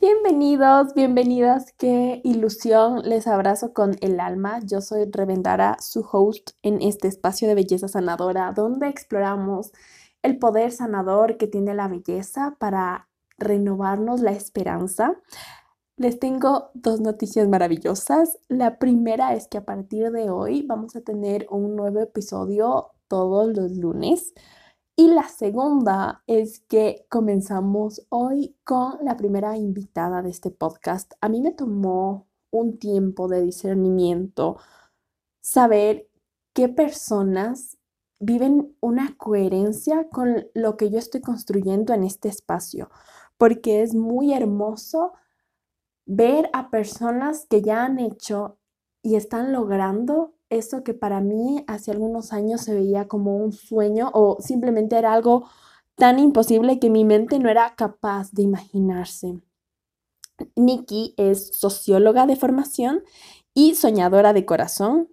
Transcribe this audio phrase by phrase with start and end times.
[0.00, 4.58] Bienvenidos, bienvenidas, qué ilusión, les abrazo con el alma.
[4.64, 9.70] Yo soy Revendara, su host en este espacio de belleza sanadora, donde exploramos
[10.22, 15.14] el poder sanador que tiene la belleza para renovarnos la esperanza.
[15.98, 18.38] Les tengo dos noticias maravillosas.
[18.46, 23.48] La primera es que a partir de hoy vamos a tener un nuevo episodio todos
[23.48, 24.32] los lunes.
[24.94, 31.14] Y la segunda es que comenzamos hoy con la primera invitada de este podcast.
[31.20, 34.56] A mí me tomó un tiempo de discernimiento
[35.40, 36.08] saber
[36.52, 37.76] qué personas
[38.20, 42.88] viven una coherencia con lo que yo estoy construyendo en este espacio,
[43.36, 45.14] porque es muy hermoso
[46.08, 48.58] ver a personas que ya han hecho
[49.02, 54.10] y están logrando eso que para mí hace algunos años se veía como un sueño
[54.14, 55.48] o simplemente era algo
[55.96, 59.38] tan imposible que mi mente no era capaz de imaginarse.
[60.56, 63.02] Nikki es socióloga de formación
[63.52, 65.08] y soñadora de corazón.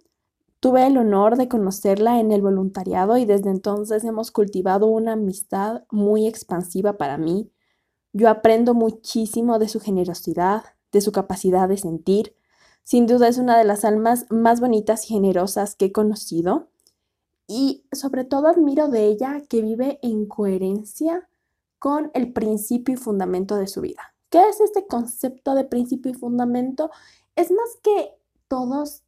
[0.60, 5.84] Tuve el honor de conocerla en el voluntariado y desde entonces hemos cultivado una amistad
[5.90, 7.50] muy expansiva para mí.
[8.14, 10.64] Yo aprendo muchísimo de su generosidad,
[10.96, 12.34] de su capacidad de sentir.
[12.82, 16.68] Sin duda es una de las almas más bonitas y generosas que he conocido.
[17.46, 21.28] Y sobre todo admiro de ella que vive en coherencia
[21.78, 24.14] con el principio y fundamento de su vida.
[24.30, 26.90] ¿Qué es este concepto de principio y fundamento?
[27.36, 28.16] Es más que
[28.48, 29.02] todos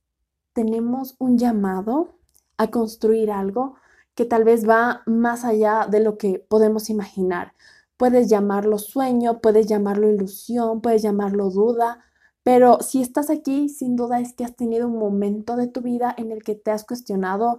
[0.52, 2.14] tenemos un llamado
[2.56, 3.74] a construir algo
[4.14, 7.54] que tal vez va más allá de lo que podemos imaginar.
[7.98, 11.98] Puedes llamarlo sueño, puedes llamarlo ilusión, puedes llamarlo duda,
[12.42, 16.14] pero si estás aquí, sin duda es que has tenido un momento de tu vida
[16.16, 17.58] en el que te has cuestionado,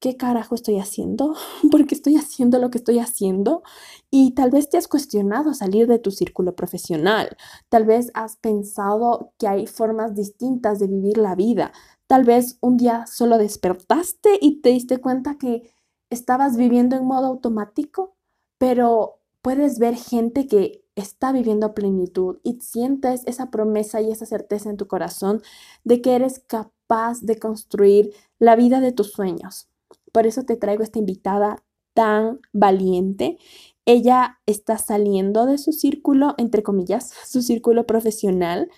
[0.00, 1.34] ¿qué carajo estoy haciendo?
[1.70, 3.62] ¿Por qué estoy haciendo lo que estoy haciendo?
[4.10, 7.36] Y tal vez te has cuestionado salir de tu círculo profesional.
[7.68, 11.72] Tal vez has pensado que hay formas distintas de vivir la vida.
[12.06, 15.72] Tal vez un día solo despertaste y te diste cuenta que
[16.10, 18.16] estabas viviendo en modo automático,
[18.58, 24.26] pero puedes ver gente que está viviendo a plenitud y sientes esa promesa y esa
[24.26, 25.42] certeza en tu corazón
[25.84, 29.68] de que eres capaz de construir la vida de tus sueños.
[30.12, 31.62] Por eso te traigo esta invitada
[31.94, 33.38] tan valiente.
[33.86, 38.70] Ella está saliendo de su círculo, entre comillas, su círculo profesional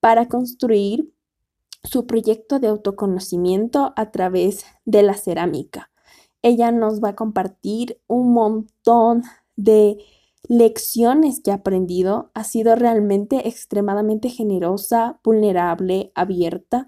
[0.00, 1.12] para construir
[1.82, 5.90] su proyecto de autoconocimiento a través de la cerámica.
[6.42, 9.22] Ella nos va a compartir un montón
[9.56, 9.98] de
[10.48, 12.30] lecciones que ha aprendido.
[12.34, 16.86] Ha sido realmente extremadamente generosa, vulnerable, abierta.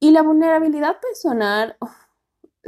[0.00, 1.76] Y la vulnerabilidad puede sonar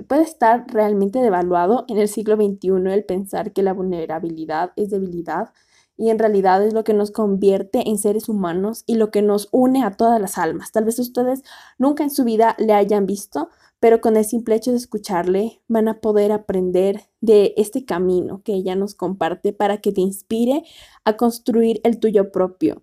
[0.09, 5.53] puede estar realmente devaluado en el siglo XXI el pensar que la vulnerabilidad es debilidad
[5.97, 9.49] y en realidad es lo que nos convierte en seres humanos y lo que nos
[9.51, 10.71] une a todas las almas.
[10.71, 11.43] Tal vez ustedes
[11.79, 13.49] nunca en su vida le hayan visto,
[13.81, 18.55] pero con el simple hecho de escucharle van a poder aprender de este camino que
[18.55, 20.65] ella nos comparte para que te inspire
[21.05, 22.83] a construir el tuyo propio.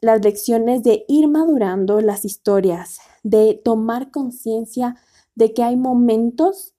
[0.00, 4.96] Las lecciones de ir madurando las historias, de tomar conciencia
[5.34, 6.74] de que hay momentos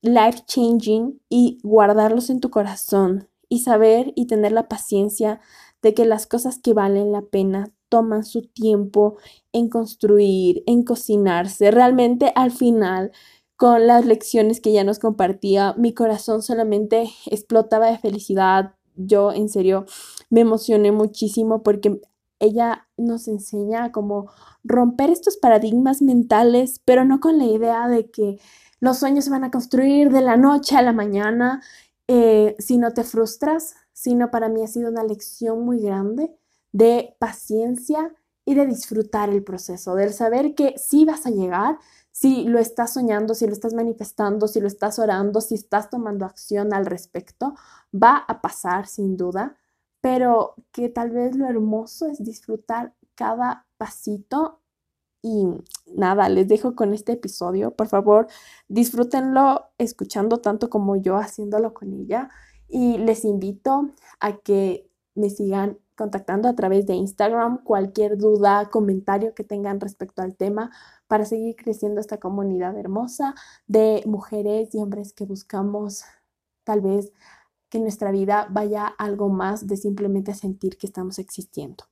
[0.00, 5.40] life changing y guardarlos en tu corazón y saber y tener la paciencia
[5.80, 9.18] de que las cosas que valen la pena toman su tiempo
[9.52, 11.70] en construir, en cocinarse.
[11.70, 13.12] Realmente al final,
[13.54, 18.74] con las lecciones que ella nos compartía, mi corazón solamente explotaba de felicidad.
[18.96, 19.86] Yo en serio
[20.28, 22.00] me emocioné muchísimo porque
[22.40, 24.28] ella nos enseña cómo
[24.64, 28.40] romper estos paradigmas mentales, pero no con la idea de que
[28.80, 31.62] los sueños se van a construir de la noche a la mañana,
[32.08, 36.36] eh, si no te frustras, sino para mí ha sido una lección muy grande
[36.74, 38.12] de paciencia
[38.44, 41.78] y de disfrutar el proceso, del saber que sí vas a llegar,
[42.10, 46.26] si lo estás soñando, si lo estás manifestando, si lo estás orando, si estás tomando
[46.26, 47.54] acción al respecto,
[47.94, 49.56] va a pasar sin duda,
[50.00, 54.60] pero que tal vez lo hermoso es disfrutar cada pasito
[55.22, 55.46] y
[55.94, 57.70] nada, les dejo con este episodio.
[57.70, 58.26] Por favor,
[58.68, 62.28] disfrútenlo escuchando tanto como yo haciéndolo con ella.
[62.68, 63.90] Y les invito
[64.20, 70.22] a que me sigan contactando a través de Instagram cualquier duda, comentario que tengan respecto
[70.22, 70.70] al tema
[71.06, 73.34] para seguir creciendo esta comunidad hermosa
[73.66, 76.04] de mujeres y hombres que buscamos
[76.64, 77.12] tal vez
[77.68, 81.84] que nuestra vida vaya algo más de simplemente sentir que estamos existiendo.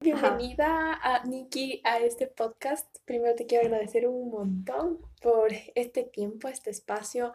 [0.00, 2.86] Bienvenida a Nikki a este podcast.
[3.04, 7.32] Primero te quiero agradecer un montón por este tiempo, este espacio.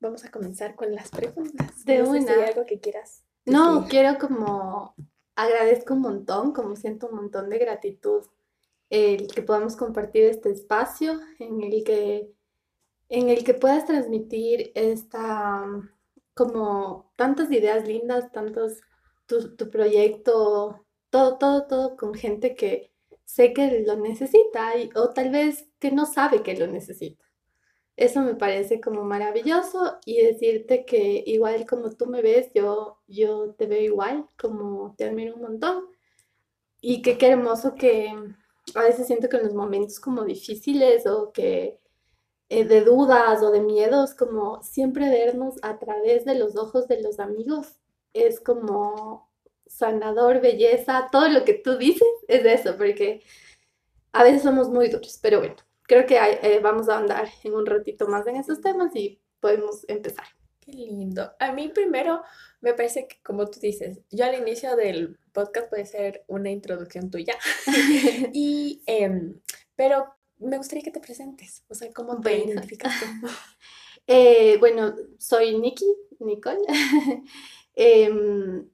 [0.00, 1.84] Vamos a comenzar con las preguntas.
[1.84, 2.34] De no sé si una.
[2.34, 3.24] hay algo que quieras.
[3.46, 4.94] No, quiero como
[5.36, 8.22] agradezco un montón, como siento un montón de gratitud
[8.90, 12.32] el que podamos compartir este espacio en el que
[13.08, 15.64] en el que puedas transmitir esta
[16.34, 18.80] como tantas ideas lindas, tantos
[19.26, 22.92] tu, tu proyecto, todo, todo, todo con gente que
[23.24, 27.24] sé que lo necesita y- o tal vez que no sabe que lo necesita.
[27.96, 33.54] Eso me parece como maravilloso y decirte que igual como tú me ves, yo, yo
[33.54, 35.84] te veo igual, como te admiro un montón.
[36.80, 38.12] Y que qué hermoso que
[38.74, 41.78] a veces siento que en los momentos como difíciles o que
[42.48, 47.00] eh, de dudas o de miedos, como siempre vernos a través de los ojos de
[47.02, 47.80] los amigos
[48.12, 49.30] es como
[49.66, 53.22] sanador, belleza, todo lo que tú dices es eso, porque
[54.12, 57.54] a veces somos muy duros, pero bueno, creo que hay- eh, vamos a andar en
[57.54, 60.26] un ratito más en esos temas y podemos empezar.
[60.60, 61.30] Qué lindo.
[61.38, 62.22] A mí primero
[62.62, 67.10] me parece que, como tú dices, yo al inicio del podcast puede ser una introducción
[67.10, 67.34] tuya.
[68.32, 69.40] Y, em,
[69.76, 70.06] pero
[70.38, 71.64] me gustaría que te presentes.
[71.68, 72.52] O sea, ¿cómo te Bueno.
[72.52, 73.06] identificas tú?
[74.06, 75.86] Eh, bueno, soy Nikki,
[76.20, 76.60] Nicole.
[77.76, 78.68] Em,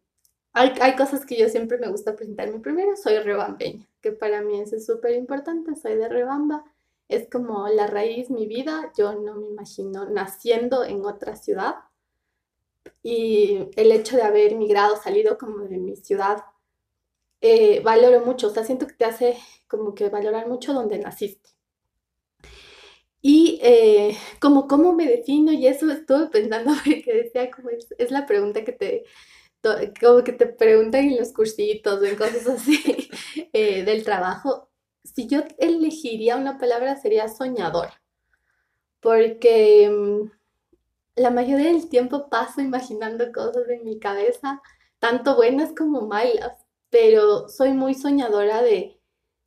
[0.52, 2.96] hay, hay cosas que yo siempre me gusta presentarme primero.
[2.96, 5.74] Soy rebambeña, que para mí eso es súper importante.
[5.76, 6.64] Soy de Rebamba.
[7.10, 8.92] Es como la raíz, mi vida.
[8.96, 11.74] Yo no me imagino naciendo en otra ciudad.
[13.02, 16.44] Y el hecho de haber migrado, salido como de mi ciudad,
[17.40, 18.46] eh, valoro mucho.
[18.46, 19.36] O sea, siento que te hace
[19.66, 21.50] como que valorar mucho donde naciste.
[23.22, 28.26] Y eh, como cómo me defino y eso estuve pensando porque decía como es, la
[28.26, 29.04] pregunta que te
[30.00, 33.10] como que te preguntan en los cursitos o en cosas así
[33.52, 34.69] eh, del trabajo.
[35.04, 38.02] Si yo elegiría una palabra sería soñadora,
[39.00, 40.30] porque mm,
[41.16, 44.62] la mayoría del tiempo paso imaginando cosas en mi cabeza,
[44.98, 49.00] tanto buenas como malas, pero soy muy soñadora de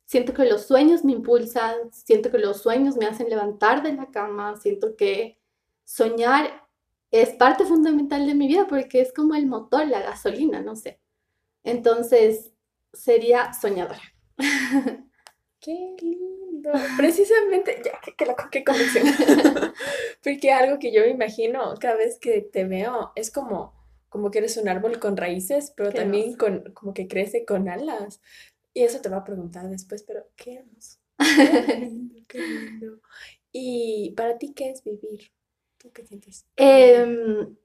[0.06, 4.10] Siento que los sueños me impulsan, siento que los sueños me hacen levantar de la
[4.10, 5.40] cama, siento que
[5.84, 6.68] soñar
[7.10, 11.00] es parte fundamental de mi vida porque es como el motor, la gasolina, no sé.
[11.62, 12.52] Entonces,
[12.92, 14.02] sería soñadora.
[15.64, 16.70] Qué lindo.
[16.98, 19.06] Precisamente, ya, qué loco, qué conexión.
[20.22, 23.72] Porque algo que yo me imagino cada vez que te veo es como,
[24.10, 26.38] como que eres un árbol con raíces, pero Qué también hermoso.
[26.38, 28.20] con, como que crece con alas.
[28.74, 30.98] Y eso te va a preguntar después, pero qué hermoso.
[31.18, 33.00] Qué lindo, qué lindo.
[33.52, 35.30] Y para ti, ¿qué es vivir?
[35.78, 36.44] ¿Tú qué sientes?
[36.56, 37.56] Em,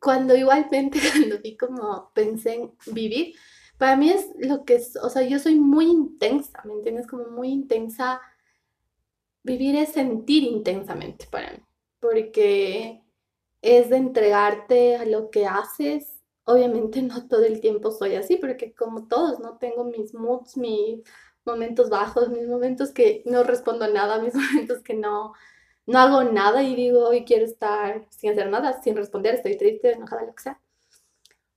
[0.00, 3.34] cuando igualmente, cuando vi como pensé en vivir,
[3.80, 7.06] para mí es lo que es, o sea, yo soy muy intensa, ¿me entiendes?
[7.06, 8.20] Como muy intensa.
[9.42, 11.60] Vivir es sentir intensamente para mí,
[11.98, 13.02] porque
[13.62, 16.20] es de entregarte a lo que haces.
[16.44, 21.00] Obviamente no todo el tiempo soy así, porque como todos, no tengo mis moods, mis
[21.46, 25.32] momentos bajos, mis momentos que no respondo nada, mis momentos que no,
[25.86, 29.92] no hago nada y digo, hoy quiero estar sin hacer nada, sin responder, estoy triste,
[29.92, 30.60] enojada, lo que sea.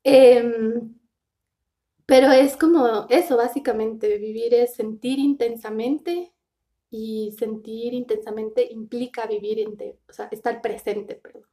[0.06, 1.03] Em,
[2.06, 6.34] pero es como eso, básicamente, vivir es sentir intensamente
[6.90, 9.68] y sentir intensamente implica vivir,
[10.10, 11.44] o sea, estar presente, perdón,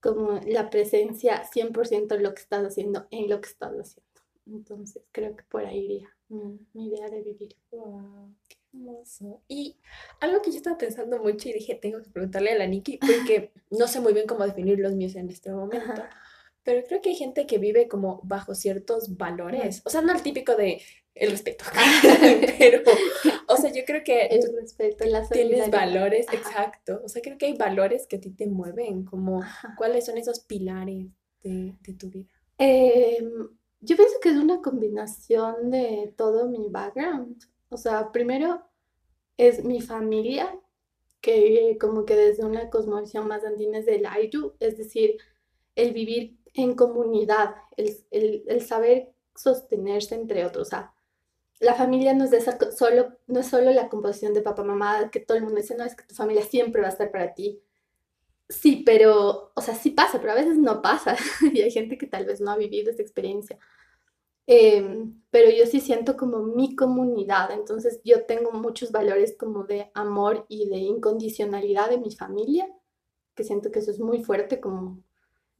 [0.00, 4.10] como la presencia 100% en lo que estás haciendo, en lo que estás haciendo.
[4.46, 7.54] Entonces, creo que por ahí iría mi, mi idea de vivir.
[7.70, 9.42] Wow, qué hermoso.
[9.46, 9.76] Y
[10.20, 13.52] algo que yo estaba pensando mucho y dije, tengo que preguntarle a la Nikki, porque
[13.70, 16.10] no sé muy bien cómo definir los míos en este momento, Ajá.
[16.62, 20.22] Pero creo que hay gente que vive como bajo ciertos valores, o sea, no el
[20.22, 20.82] típico de
[21.14, 21.64] el respeto,
[22.58, 22.82] pero,
[23.48, 26.36] o sea, yo creo que El tú respeto, la tienes valores, Ajá.
[26.38, 29.74] exacto, o sea, creo que hay valores que a ti te mueven, como Ajá.
[29.76, 31.06] cuáles son esos pilares
[31.42, 32.28] de, de tu vida.
[32.58, 33.48] Em,
[33.80, 37.42] yo pienso que es una combinación de todo mi background.
[37.70, 38.62] O sea, primero
[39.36, 40.54] es mi familia,
[41.20, 45.16] que como que desde una cosmovisión más andina es del Ayllu, es decir,
[45.76, 50.68] el vivir en comunidad, el, el- el saber sostenerse entre otros.
[50.68, 50.94] O sea,
[51.60, 52.46] la familia no es,
[52.78, 55.84] solo, no es solo la composición de papá, mamá, que todo el mundo dice, no,
[55.84, 57.62] es que tu familia siempre va a estar para ti.
[58.48, 61.16] Sí, pero, o sea, sí pasa, pero a veces no pasa.
[61.54, 63.58] Y hay gente que tal vez no ha vivido esa experiencia.
[64.46, 69.90] Em, pero yo sí siento como mi comunidad, entonces yo tengo muchos valores como de
[69.94, 72.68] amor y de incondicionalidad de mi familia,
[73.36, 75.02] que siento que eso es muy fuerte, como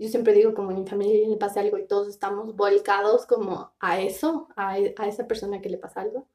[0.00, 3.72] yo siempre digo como en mi familia le pasa algo y todos estamos volcados como
[3.80, 6.26] a eso, a, a esa persona que le pasa algo.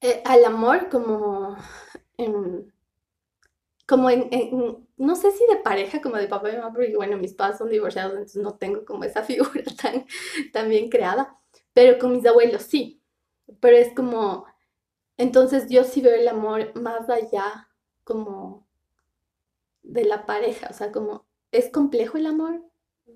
[0.00, 1.56] Eh, al amor como
[2.16, 2.72] en,
[3.86, 4.30] como en,
[4.96, 7.68] no sé si de pareja como de papá y mamá, porque bueno, mis padres son
[7.68, 10.06] divorciados, entonces no tengo como esa figura tan,
[10.52, 11.36] tan bien creada,
[11.72, 13.02] pero con mis abuelos sí,
[13.60, 14.46] pero es como,
[15.16, 17.68] entonces yo sí veo el amor más allá
[18.04, 18.66] como
[19.82, 22.62] de la pareja, o sea, como es complejo el amor,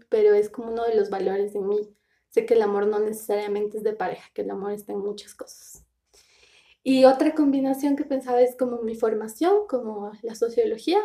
[0.09, 1.97] pero es como uno de los valores de mí.
[2.28, 5.35] Sé que el amor no necesariamente es de pareja, que el amor está en muchas
[5.35, 5.85] cosas.
[6.83, 11.00] Y otra combinación que pensaba es como mi formación, como la sociología,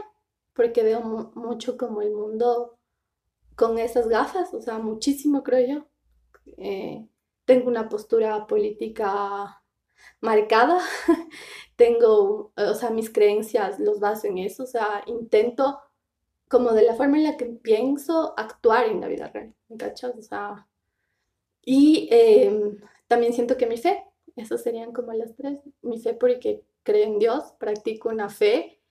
[0.53, 1.01] porque veo
[1.33, 2.77] mucho como el mundo
[3.55, 5.87] con esas gafas, o sea, muchísimo creo yo.
[6.57, 7.07] Eh,
[7.45, 9.63] tengo una postura política
[10.19, 10.79] marcada,
[11.75, 15.79] tengo, o sea, mis creencias los baso en eso, o sea, intento
[16.51, 20.13] como de la forma en la que pienso actuar en la vida real, ¿me cachas?
[20.19, 20.67] O sea,
[21.63, 22.77] y em,
[23.07, 24.03] también siento que mi fe,
[24.35, 28.81] esas serían como las tres, mi fe porque creo en Dios, practico una fe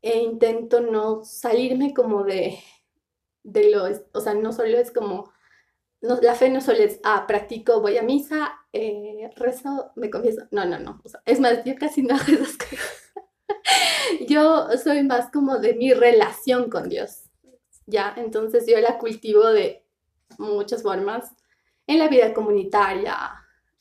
[0.00, 2.58] e intento no salirme como de,
[3.42, 5.32] de lo, o sea, no solo es como,
[6.02, 10.42] no, la fe no solo es, ah, practico, voy a misa, eh, rezo, me confieso,
[10.52, 13.11] no, no, no, o sea, es más, yo casi no hago esas cosas.
[14.28, 17.30] yo soy más como de mi relación con Dios,
[17.86, 18.14] ¿ya?
[18.16, 19.84] Entonces yo la cultivo de
[20.38, 21.30] muchas formas,
[21.86, 23.16] en la vida comunitaria,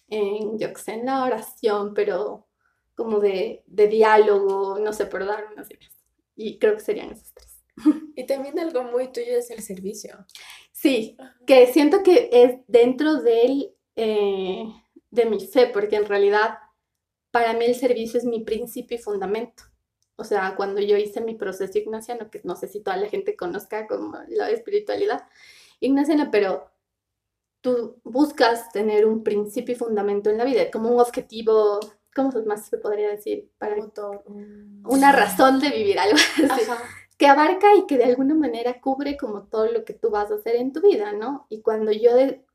[0.08, 2.48] en, yo sé, en la oración, pero
[2.96, 5.94] como de, de diálogo, no sé, por dar unas ideas.
[6.36, 7.64] Y creo que serían esas tres.
[8.16, 10.26] Y también algo muy tuyo es el servicio.
[10.72, 14.66] Sí, que siento que es dentro del, eh,
[15.10, 16.58] de mi fe, porque en realidad
[17.32, 19.64] para mí el servicio es mi principio y fundamento.
[20.16, 23.36] O sea, cuando yo hice mi proceso ignaciano, que no sé si toda la gente
[23.36, 25.24] conozca como la espiritualidad
[25.80, 26.70] ignaciana, pero
[27.62, 31.80] tú buscas tener un principio y fundamento en la vida, como un objetivo,
[32.16, 33.50] ¿cómo más se podría decir?
[33.58, 33.76] Para
[34.84, 36.44] una razón de vivir, algo así.
[37.18, 40.36] Que abarca y que de alguna manera cubre como todo lo que tú vas a
[40.36, 41.46] hacer en tu vida, ¿no?
[41.50, 42.12] Y cuando yo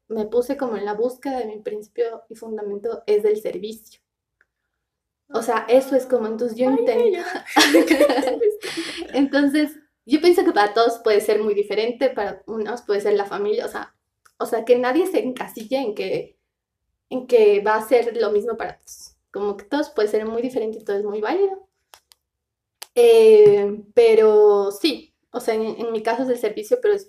[0.09, 4.01] me puse como en la búsqueda de mi principio y fundamento es del servicio.
[5.30, 7.21] O sea, eso es como, entonces yo intento.
[9.12, 13.25] entonces, yo pienso que para todos puede ser muy diferente, para unos puede ser la
[13.25, 13.95] familia, o sea,
[14.38, 16.38] o sea, que nadie se encasille en que,
[17.11, 19.16] en que va a ser lo mismo para todos.
[19.33, 21.68] Como que todos puede ser muy diferente y todo es muy válido.
[22.95, 27.09] Eh, pero sí, o sea, en, mi caso es el servicio, pero es,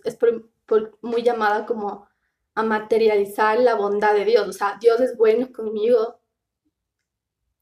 [0.65, 2.07] por, muy llamada como
[2.55, 4.47] a materializar la bondad de Dios.
[4.47, 6.19] O sea, Dios es bueno conmigo,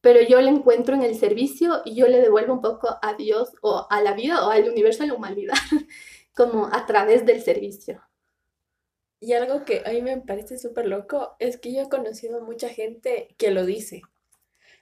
[0.06, 3.56] pero yo le encuentro en el servicio y yo le devuelvo un poco a Dios
[3.64, 5.56] o a la vida o al universo, a la humanidad,
[6.36, 8.04] como a través del servicio.
[9.20, 12.70] Y algo que a mí me parece súper loco es que yo he conocido mucha
[12.70, 14.04] gente que lo dice,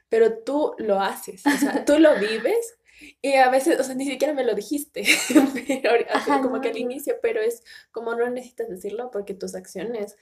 [0.10, 2.78] pero tú lo haces, o sea, tú lo vives
[3.22, 5.06] y a veces, o sea, ni siquiera me lo dijiste,
[5.84, 6.06] pero,
[6.42, 7.64] como que al inicio, pero es
[7.94, 10.18] como no necesitas decirlo porque tus acciones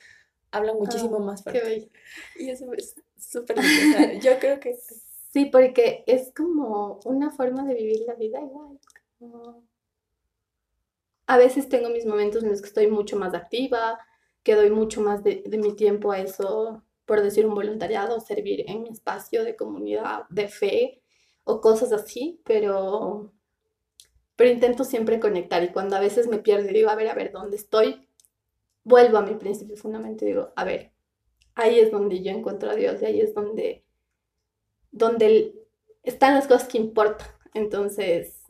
[0.52, 1.90] hablan muchísimo ah, más fuerte.
[2.38, 4.20] Y eso es súper lindo.
[4.22, 4.78] yo creo que
[5.32, 8.80] sí, porque es como una forma de vivir la vida igual.
[11.28, 14.00] A veces tengo mis momentos en los que estoy mucho más activa,
[14.44, 18.84] que doy mucho más de, mi tiempo a eso, por decir un voluntariado, servir en
[18.84, 21.02] mi espacio de comunidad de fe
[21.44, 23.32] o cosas así, pero,
[24.36, 27.16] pero intento siempre conectar y cuando a veces me pierdo y digo, a ver, a
[27.16, 28.08] ver, ¿dónde estoy?
[28.84, 30.92] Vuelvo a mi principio fundamental y digo, a ver,
[31.56, 33.86] ahí es donde yo encuentro a Dios y ahí es donde,
[34.92, 35.56] donde
[36.04, 37.28] están las cosas que importan.
[37.54, 38.42] Entonces,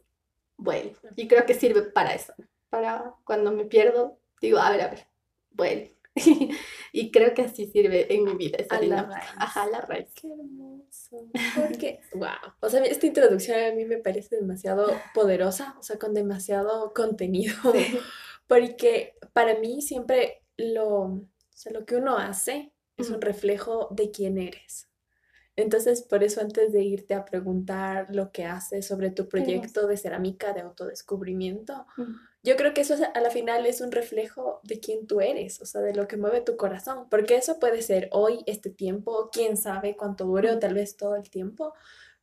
[0.58, 2.34] bueno, y creo que sirve para eso
[2.72, 5.08] para cuando me pierdo, digo, a ver, a ver,
[5.52, 5.88] bueno.
[6.92, 9.30] y creo que así sirve en mi vida esa a la raíz.
[9.38, 10.08] Ajá, la raíz.
[10.16, 11.30] Qué hermoso.
[11.56, 12.54] Porque, wow.
[12.62, 17.56] O sea, esta introducción a mí me parece demasiado poderosa, o sea, con demasiado contenido.
[18.48, 24.12] Porque para mí siempre lo, o sea, lo que uno hace es un reflejo de
[24.12, 24.88] quién eres.
[25.56, 29.98] Entonces, por eso antes de irte a preguntar lo que haces sobre tu proyecto de
[29.98, 31.86] cerámica de autodescubrimiento,
[32.42, 35.66] yo creo que eso a la final es un reflejo de quién tú eres, o
[35.66, 39.58] sea, de lo que mueve tu corazón, porque eso puede ser hoy, este tiempo, quién
[39.58, 41.74] sabe cuánto dure o tal vez todo el tiempo,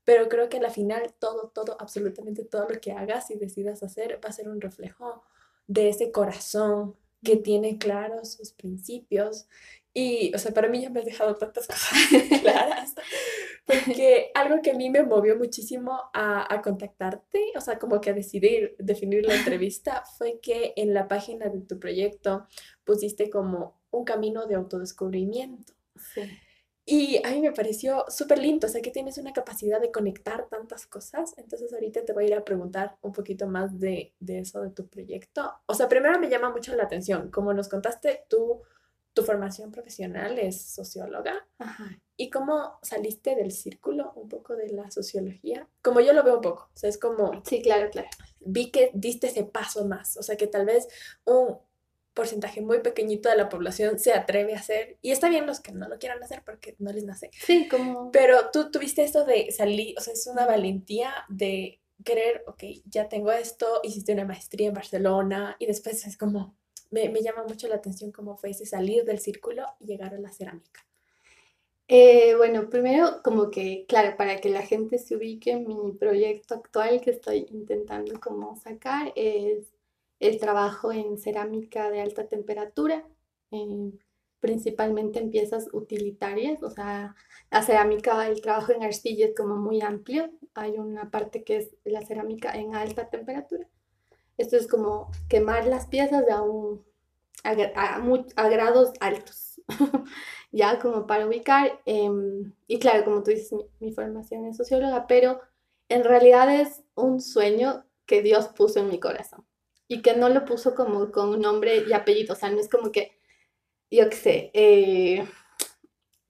[0.04, 3.82] pero creo que a la final todo, todo, absolutamente todo lo que hagas y decidas
[3.82, 5.22] hacer va a ser un reflejo
[5.68, 9.46] de ese corazón que tiene claros sus principios.
[9.94, 11.92] Y, o sea, para mí ya me has dejado tantas cosas
[12.42, 12.94] claras,
[13.66, 18.10] porque algo que a mí me movió muchísimo a, a, contactarte, o sea, como que
[18.10, 22.46] a decidir, definir la entrevista, fue que en la página de tu proyecto
[22.84, 25.72] pusiste como un camino de autodescubrimiento.
[25.96, 26.22] Sí.
[26.90, 30.48] Y a mí me pareció súper lindo, o sea, que tienes una capacidad de conectar
[30.48, 31.34] tantas cosas.
[31.36, 34.70] Entonces ahorita te voy a ir a preguntar un poquito más de, de eso, de
[34.70, 35.52] tu proyecto.
[35.66, 38.62] O sea, primero me llama mucho la atención, como nos contaste, tú,
[39.12, 41.46] tu formación profesional es socióloga.
[41.58, 42.00] Ajá.
[42.16, 45.68] ¿Y cómo saliste del círculo un poco de la sociología?
[45.82, 47.42] Como yo lo veo un poco, o sea, es como...
[47.44, 48.08] Sí, claro, claro.
[48.40, 50.88] Vi que diste ese paso más, o sea, que tal vez
[51.26, 51.58] un
[52.18, 55.70] porcentaje muy pequeñito de la población se atreve a hacer, y está bien los que
[55.72, 57.30] no lo quieran hacer porque no les nace.
[57.32, 58.10] Sí, como...
[58.10, 63.08] Pero tú tuviste esto de salir, o sea, es una valentía de querer, ok, ya
[63.08, 66.56] tengo esto, hiciste una maestría en Barcelona, y después es como,
[66.90, 70.18] me, me llama mucho la atención cómo fue ese salir del círculo y llegar a
[70.18, 70.84] la cerámica.
[71.90, 77.00] Eh, bueno, primero como que, claro, para que la gente se ubique, mi proyecto actual
[77.00, 79.68] que estoy intentando como sacar es
[80.20, 83.06] el trabajo en cerámica de alta temperatura,
[83.50, 83.92] eh,
[84.40, 87.16] principalmente en piezas utilitarias, o sea,
[87.50, 91.76] la cerámica, el trabajo en arcilla es como muy amplio, hay una parte que es
[91.84, 93.68] la cerámica en alta temperatura.
[94.36, 96.84] Esto es como quemar las piezas a, un,
[97.42, 99.60] a, grados altos,
[100.52, 101.80] ya como para ubicar.
[101.86, 105.40] Em, y claro, como tú dices, mi, mi formación es socióloga, pero
[105.88, 109.47] en realidad es un sueño que Dios puso en mi corazón
[109.88, 112.68] y que no lo puso como con un nombre y apellido, o sea, no es
[112.68, 113.18] como que,
[113.90, 115.26] yo qué sé, eh,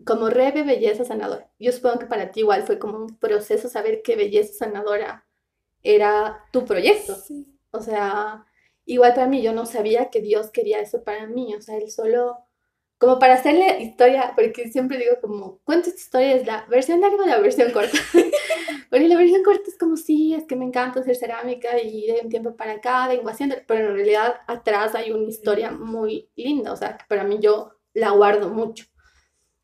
[0.04, 1.50] como Rebe Belleza Sanadora.
[1.58, 5.26] Yo supongo que para ti igual fue como un proceso saber que Belleza Sanadora
[5.82, 7.16] era tu proyecto.
[7.72, 8.46] O sea,
[8.84, 11.90] igual para mí yo no sabía que Dios quería eso para mí, o sea, él
[11.90, 12.47] solo
[12.98, 17.22] como para hacerle historia, porque siempre digo como, cuento esta historia es la versión larga
[17.22, 17.96] o la versión corta.
[18.90, 22.20] porque la versión corta es como, sí, es que me encanta hacer cerámica y de
[22.24, 26.72] un tiempo para acá vengo haciendo, pero en realidad atrás hay una historia muy linda,
[26.72, 28.86] o sea, que para mí yo la guardo mucho.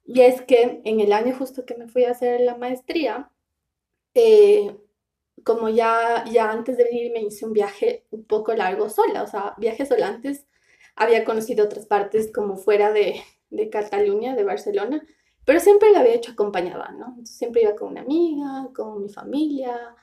[0.05, 3.33] Y es que en el año justo que me fui a hacer la maestría,
[4.15, 4.77] eh,
[5.45, 9.27] como ya, ya antes de venir me hice un viaje un poco largo sola, o
[9.27, 10.47] sea, viaje sola antes
[10.97, 15.03] había conocido otras partes como fuera de, de Cataluña, de Barcelona,
[15.45, 17.09] pero siempre la había hecho acompañada, ¿no?
[17.09, 19.95] Entonces, siempre iba con una amiga, con mi familia,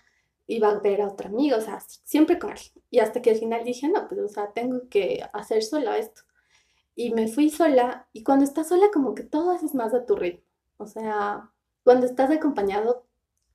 [0.48, 2.84] iba a ver a otra amiga, o sea, siempre con alguien.
[2.90, 6.22] Y hasta que al final dije, no, pues, o sea, tengo que hacer sola esto.
[6.96, 10.16] Y me fui sola, y cuando estás sola, como que todo haces más a tu
[10.16, 10.46] ritmo.
[10.78, 11.52] O sea,
[11.84, 13.08] cuando estás acompañado,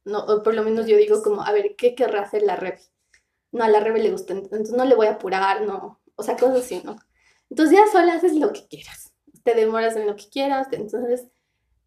[0.05, 2.81] no, o por lo menos yo digo como, a ver, ¿qué querrá hacer la Rebe?
[3.53, 6.37] No, a la Rebe le gusta, entonces no le voy a apurar, no, o sea,
[6.37, 6.97] cosas así, ¿no?
[7.51, 9.13] Entonces ya sola haces lo que quieras,
[9.45, 11.29] te demoras en lo que quieras, entonces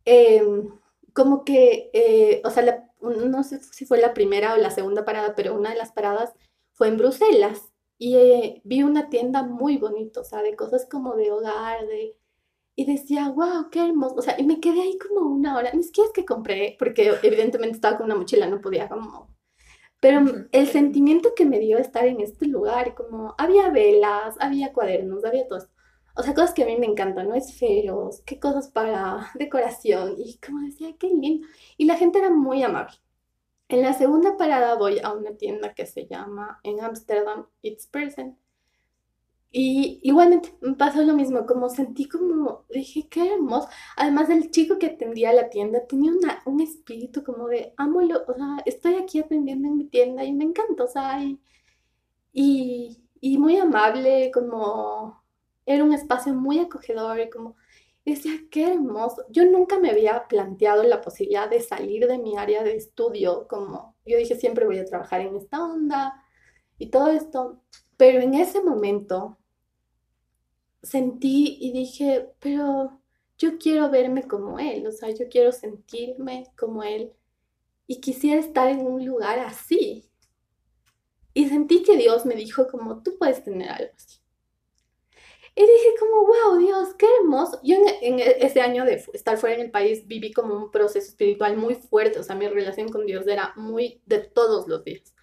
[0.05, 0.69] em,
[1.13, 5.35] como que, eh, o sea, no sé si fue la primera o la segunda parada,
[5.35, 6.33] pero una de las paradas
[6.73, 11.15] fue en Bruselas y eh, vi una tienda muy bonita, o sea, de cosas como
[11.15, 12.15] de hogar, de...
[12.75, 14.15] Y decía, wow, qué hermoso.
[14.15, 15.71] O sea, y me quedé ahí como una hora.
[15.73, 19.27] Ni siquiera es que compré, porque evidentemente estaba con una mochila, no podía como
[19.99, 25.25] pero el sentimiento que me dio estar en este lugar, como había velas, había cuadernos,
[25.25, 25.59] había todo
[26.15, 27.35] O sea, cosas que a mí me encantan, ¿no?
[27.35, 30.15] Esferos, qué cosas para decoración.
[30.17, 31.47] Y como decía, qué lindo.
[31.77, 32.95] Y la gente era muy amable.
[33.69, 38.37] En la segunda parada voy a una tienda que se llama en Amsterdam It's Present.
[39.51, 43.67] Y igualmente me pasó lo mismo, como sentí como, dije, qué hermoso.
[43.97, 48.33] Además, el chico que atendía la tienda tenía una, un espíritu como de, amo, o
[48.35, 51.19] sea, estoy aquí atendiendo en mi tienda y me encanta, o sea,
[52.31, 55.23] y, y, muy amable, como,
[55.65, 57.55] era un espacio muy acogedor y como,
[58.05, 59.23] decía, qué hermoso.
[59.29, 63.95] Yo nunca me había planteado la posibilidad de salir de mi área de estudio, como,
[64.05, 66.23] yo dije, siempre voy a trabajar en esta onda
[66.77, 67.61] y todo esto.
[67.99, 69.37] Pero en ese momento
[70.81, 73.01] sentí y dije, pero
[73.37, 77.11] yo quiero verme como él, o sea, yo quiero sentirme como él
[77.87, 80.09] y quisiera estar en un lugar así.
[81.33, 84.19] Y sentí que Dios me dijo como, tú puedes tener algo así.
[85.53, 87.59] Y dije como, wow, Dios, qué hermoso.
[87.63, 91.09] Yo en, e, ese año de estar fuera en el país viví como un proceso
[91.09, 95.13] espiritual muy fuerte, o sea, mi relación con Dios era muy de todos los días.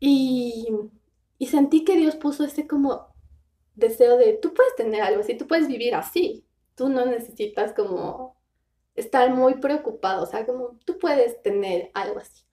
[0.00, 0.66] Y,
[1.38, 3.14] y sentí que Dios puso ese como
[3.74, 8.36] deseo de, tú puedes tener algo así, tú puedes vivir así, tú no necesitas como
[8.94, 12.44] estar muy preocupado, o sea, como tú puedes tener algo así.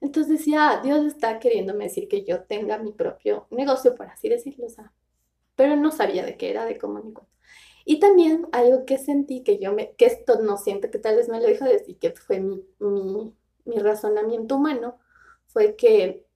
[0.00, 4.66] Entonces decía, Dios está queriéndome decir que yo tenga mi propio negocio, por así decirlo,
[4.66, 4.92] o sea,
[5.56, 7.32] pero no sabía de qué era, de cómo ni cuánto.
[7.86, 11.28] Y también algo que sentí, que yo me, que esto no siento que tal vez
[11.28, 14.98] me lo dijo decir, que fue mi, mi, mi razonamiento humano,
[15.46, 16.26] fue que,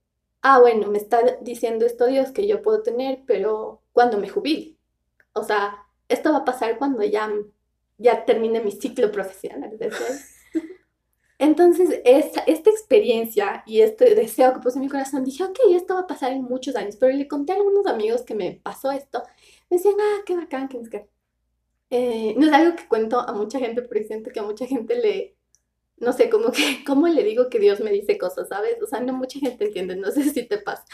[0.43, 4.77] ah, bueno, me está diciendo esto Dios que yo puedo tener, pero cuando me jubile.
[5.33, 7.31] O sea, esto va a pasar cuando ya,
[7.99, 9.79] ya termine mi ciclo profesional.
[11.39, 15.95] Entonces, esta, esta experiencia y este deseo que puse en mi corazón, dije, ok, esto
[15.95, 18.91] va a pasar en muchos años, pero le conté a algunos amigos que me pasó
[18.91, 19.23] esto,
[19.71, 21.09] me decían, ah, qué bacán, qué es que...
[21.91, 24.97] Eh, no es algo que cuento a mucha gente, porque siento que a mucha gente
[24.97, 25.38] le,
[26.01, 28.77] no sé, como que, ¿cómo le digo que Dios me dice cosas, sabes?
[28.83, 30.85] O sea, no mucha gente entiende, no sé si te pasa.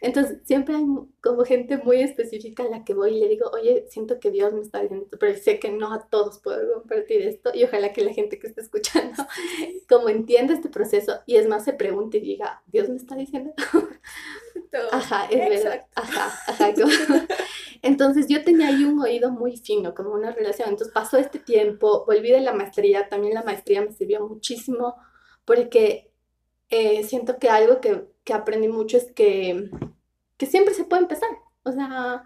[0.00, 0.84] Entonces, siempre hay
[1.20, 4.52] como gente muy específica a la que voy y le digo, oye, siento que Dios
[4.52, 8.04] me está diciendo pero sé que no a todos puedo compartir esto y ojalá que
[8.04, 9.24] la gente que esté escuchando
[9.88, 13.52] como entienda este proceso y es más se pregunte y diga, Dios me está diciendo.
[14.92, 15.86] Ajá, es verdad.
[15.94, 16.72] Ajá, ajá.
[17.82, 20.70] Entonces yo tenía ahí un oído muy fino, como una relación.
[20.70, 24.96] Entonces pasó este tiempo, volví de la maestría, también la maestría me sirvió muchísimo
[25.44, 26.10] porque
[26.70, 29.70] eh, siento que algo que, que, aprendí mucho es que,
[30.36, 31.28] que siempre se puede empezar.
[31.62, 32.24] O sea,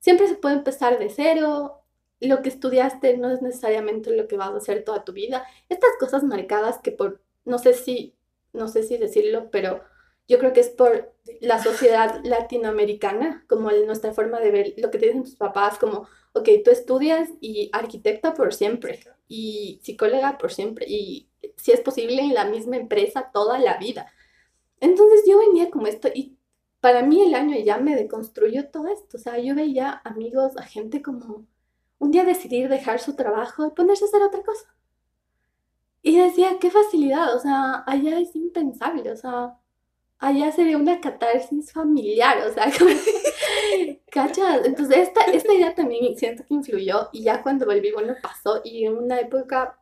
[0.00, 1.82] siempre se puede empezar de cero.
[2.20, 5.46] Lo que estudiaste no es necesariamente lo que vas a hacer toda tu vida.
[5.68, 8.14] Estas cosas marcadas que por, no sé si,
[8.52, 9.82] no sé si decirlo, pero
[10.28, 14.98] yo creo que es por la sociedad latinoamericana, como nuestra forma de ver lo que
[14.98, 20.52] te dicen tus papás, como, ok, tú estudias y arquitecta por siempre, y psicóloga por
[20.52, 24.12] siempre, y si es posible en la misma empresa toda la vida.
[24.80, 26.36] Entonces yo venía como esto, y
[26.80, 30.62] para mí el año ya me deconstruyó todo esto, o sea, yo veía amigos, a
[30.62, 31.46] gente como
[31.98, 34.74] un día decidir dejar su trabajo y ponerse a hacer otra cosa.
[36.02, 39.58] Y decía, qué facilidad, o sea, allá es impensable, o sea,
[40.18, 42.90] allá sería una catarsis familiar, o sea, como,
[44.10, 44.64] ¿cachas?
[44.64, 48.84] Entonces esta, esta idea también siento que influyó y ya cuando volví, bueno, pasó y
[48.86, 49.78] en una época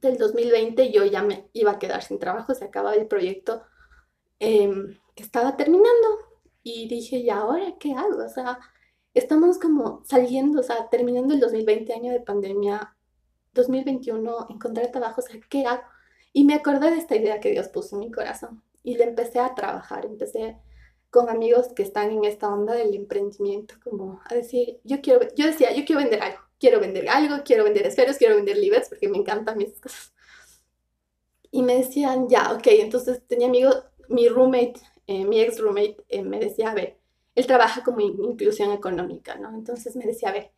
[0.00, 3.62] del 2020 yo ya me iba a quedar sin trabajo, se acababa el proyecto
[4.38, 6.08] em, que estaba terminando
[6.62, 8.24] y dije, ¿y ahora qué hago?
[8.24, 8.58] O sea,
[9.14, 12.96] estamos como saliendo, o sea, terminando el 2020 año de pandemia,
[13.54, 15.82] 2021, encontrar trabajo, o sea, ¿qué hago?
[16.32, 19.40] Y me acordé de esta idea que Dios puso en mi corazón y le empecé
[19.40, 20.58] a trabajar, empecé
[21.10, 25.46] con amigos que están en esta onda del emprendimiento, como a decir, yo quiero, yo
[25.46, 29.08] decía, yo quiero vender algo, quiero vender algo, quiero vender esferos, quiero vender libros, porque
[29.08, 30.12] me encantan mis cosas.
[31.50, 34.74] Y me decían, ya, ok, entonces tenía amigos, mi roommate,
[35.06, 36.98] eh, mi ex roommate, eh, me decía, a ver,
[37.34, 39.50] él trabaja como inclusión económica, ¿no?
[39.54, 40.52] Entonces me decía, a ver,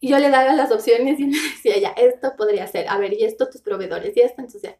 [0.00, 3.12] y yo le daba las opciones y me decía, ya, esto podría ser, a ver,
[3.12, 4.74] y esto tus proveedores, y esto, entonces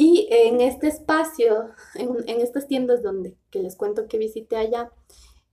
[0.00, 4.92] y en este espacio, en, estas tiendas donde, que les cuento que visité allá,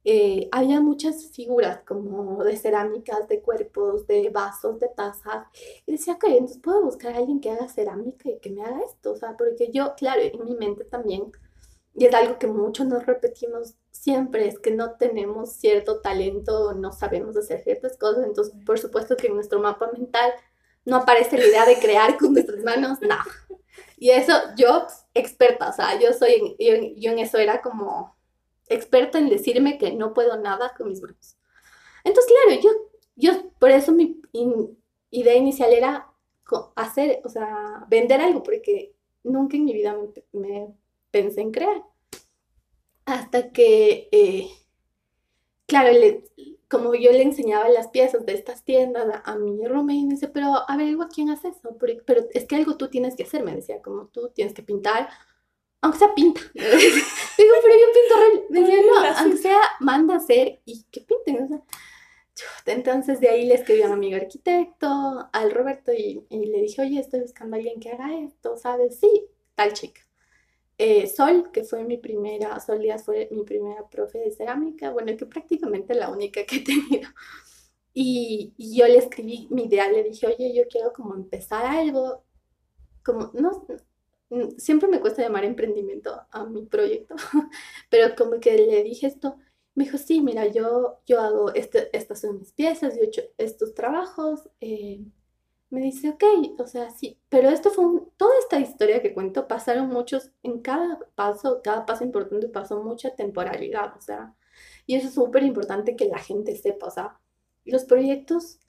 [0.04, 5.48] eh, había muchas figuras como de cerámicas, de cuerpos, de vasos, de tazas.
[5.88, 8.82] Y decía, ok, entonces puedo buscar a alguien que haga cerámica y que me haga
[8.86, 9.14] esto.
[9.14, 11.32] O sea, porque yo, claro, en mi mente también,
[11.96, 16.92] y es algo que muchos nos repetimos siempre, es que no tenemos cierto talento, no
[16.92, 18.26] sabemos hacer ciertas cosas.
[18.26, 20.34] Entonces, por supuesto que en nuestro mapa mental
[20.86, 23.26] no aparece la idea de crear con nuestras manos, nada.
[24.06, 28.16] Y eso, yo, experta, o sea, yo soy, yo, en eso era como
[28.68, 31.38] experta en decirme que no puedo nada con mis manos.
[32.04, 32.70] Entonces, claro, yo,
[33.16, 34.22] yo, por eso mi
[35.10, 36.08] idea inicial era
[36.76, 39.98] hacer, o sea, vender algo, porque nunca en mi vida
[40.34, 40.68] me,
[41.10, 41.82] pensé en crear.
[43.06, 44.50] Hasta que, eh,
[45.66, 46.26] claro, le,
[46.70, 50.70] como yo le enseñaba las piezas de estas tiendas a, mi roommate, me dice, pero
[50.70, 54.08] averigua quién hace eso, pero, es que algo tú tienes que hacer, me decía, como
[54.08, 55.10] tú tienes que pintar,
[55.82, 56.42] aunque sea pinta.
[56.54, 58.46] Digo, pero yo pinto re...
[58.50, 61.64] Me decía, no, aunque sea, manda a hacer y que pinten.
[62.66, 66.82] entonces de ahí le escribí a mi amigo arquitecto, al Roberto, y, y le dije,
[66.82, 69.00] oye, estoy buscando a alguien que haga esto, ¿sabes?
[69.00, 70.05] Sí, tal chica.
[70.78, 75.16] Eh, Sol, que fue mi primera, Sol Díaz fue mi primera profe de cerámica, bueno,
[75.18, 77.10] que prácticamente la única que he tenido.
[77.94, 82.26] Y, yo le escribí mi idea, le dije, oye, yo quiero como empezar algo,
[83.04, 83.66] como, no,
[84.58, 87.16] siempre me cuesta llamar emprendimiento a mi proyecto,
[87.90, 89.38] pero como que le dije esto,
[89.76, 93.22] me dijo, sí, mira, yo, yo hago, este, estas son mis piezas, yo he hecho
[93.38, 95.06] estos trabajos, eh,
[95.70, 96.24] me dice, ok,
[96.60, 97.86] o sea, sí, pero esto fue
[98.18, 103.16] toda esta historia que cuento, pasaron muchos, en cada paso, cada paso importante pasó mucha
[103.16, 104.36] temporalidad, o sea,
[104.86, 107.20] y eso es súper importante que la gente sepa, o sea,
[107.66, 108.60] los proyectos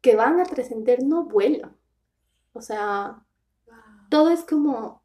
[0.00, 1.76] que van a trascender no vuelan,
[2.52, 3.24] o sea,
[4.10, 5.02] todo es como,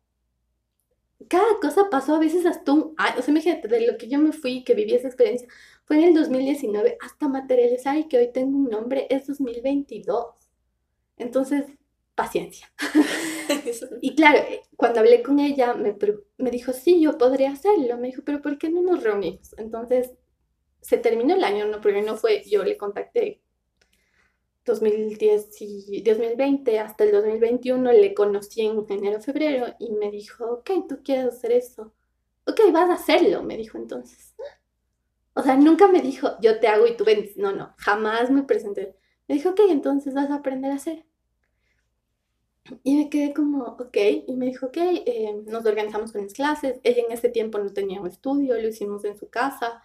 [1.28, 4.20] cada cosa pasó a veces hasta un año, o sea, imagínate, de lo que yo
[4.20, 5.48] me fui, que viví esa experiencia,
[5.86, 10.43] fue en el 2019 hasta materializar y que hoy tengo un nombre es 2022.
[11.18, 11.66] Entonces,
[12.16, 12.72] paciencia.
[14.02, 15.96] y claro, eh, cuando hablé con ella, me,
[16.38, 17.98] me dijo, sí, yo podría hacerlo.
[17.98, 19.56] Me dijo, pero ¿por qué no nos reunimos?
[19.58, 20.12] Entonces,
[20.82, 23.42] se terminó el año, no, porque no fue, yo le contacté
[24.66, 30.72] 2010 y 2020 hasta el 2021 le conocí en enero febrero y me dijo, ok,
[30.88, 31.94] tú quieres hacer eso.
[32.46, 34.34] Ok, vas a hacerlo, me dijo entonces.
[35.36, 37.38] O sea, nunca me dijo, yo te hago y tú vendes.
[37.38, 38.96] No, no, jamás me presenté.
[39.28, 41.06] Me dijo, ok, entonces vas a aprender a hacer.
[42.84, 46.80] Y me quedé como, ok, y me dijo, ok, eh, nos organizamos con las clases.
[46.84, 49.82] Ella en ese tiempo no tenía un estudio, lo hicimos en su casa.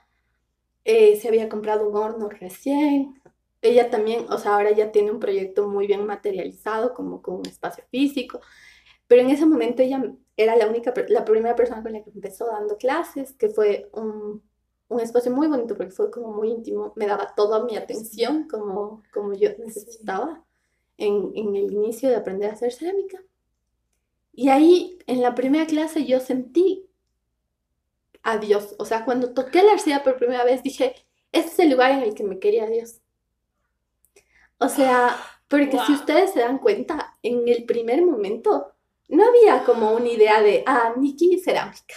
[0.84, 3.20] Eh, se había comprado un horno recién.
[3.62, 7.46] Ella también, o sea, ahora ya tiene un proyecto muy bien materializado, como con un
[7.46, 8.40] espacio físico.
[9.08, 10.02] Pero en ese momento ella
[10.36, 14.42] era la única, la primera persona con la que empezó dando clases, que fue un,
[14.88, 19.02] un espacio muy bonito porque fue como muy íntimo, me daba toda mi atención como,
[19.12, 20.44] como yo necesitaba
[20.96, 23.22] en, en el inicio de aprender a hacer cerámica.
[24.32, 26.88] Y ahí, en la primera clase, yo sentí
[28.22, 28.76] a Dios.
[28.78, 30.94] O sea, cuando toqué la arcilla por primera vez, dije,
[31.32, 33.00] este es el lugar en el que me quería Dios.
[34.58, 35.16] O sea,
[35.48, 38.74] porque si ustedes se dan cuenta, en el primer momento
[39.08, 41.94] no había como una idea de, ah, Nikki cerámica.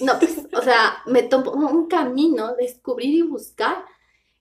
[0.00, 3.84] No, pues, o sea, me tomó un camino descubrir y buscar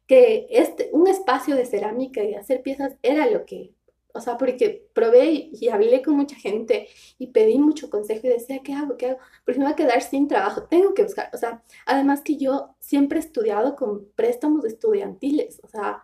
[0.08, 3.74] que este, un espacio de cerámica y hacer piezas era lo que,
[4.14, 8.62] o sea, porque probé y hablé con mucha gente y pedí mucho consejo y decía,
[8.64, 8.98] ¿qué hago?
[8.98, 9.20] ¿Qué hago?
[9.44, 12.76] Porque me voy a quedar sin trabajo, tengo que buscar, o sea, además que yo
[12.80, 16.04] siempre he estudiado con préstamos estudiantiles, o sea,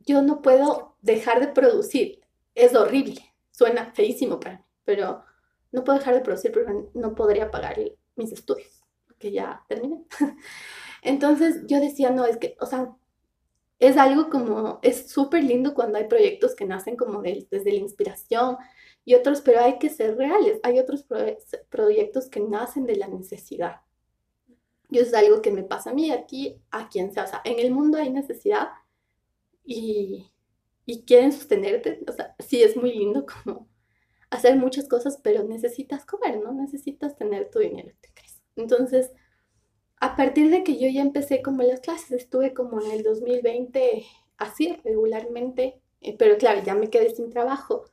[0.00, 2.20] yo no puedo dejar de producir,
[2.54, 5.22] es horrible, suena feísimo para mí, pero
[5.70, 7.78] no puedo dejar de producir porque no podría pagar
[8.16, 8.84] mis estudios,
[9.20, 10.02] que ya terminé.
[11.02, 12.92] Entonces yo decía, no, es que, o sea,
[13.78, 18.56] es algo como, es súper lindo cuando hay proyectos que nacen como desde la inspiración
[19.04, 20.58] y otros, pero hay que ser reales.
[20.64, 21.06] Hay otros
[21.68, 23.82] proyectos que nacen de la necesidad.
[24.90, 27.22] Y eso es algo que me pasa a mí, aquí, a quien sea.
[27.22, 28.70] O sea, en el mundo hay necesidad
[29.64, 30.32] y,
[30.84, 32.00] y quieren sostenerte.
[32.08, 33.69] O sea, sí es muy lindo como
[34.30, 36.52] hacer muchas cosas, pero necesitas comer, ¿no?
[36.52, 38.40] Necesitas tener tu dinero, ¿te crees?
[38.56, 39.10] Entonces,
[40.00, 44.06] a partir de que yo ya empecé como las clases, estuve como en el 2020
[44.38, 47.84] así regularmente, eh, pero claro, ya me quedé sin trabajo.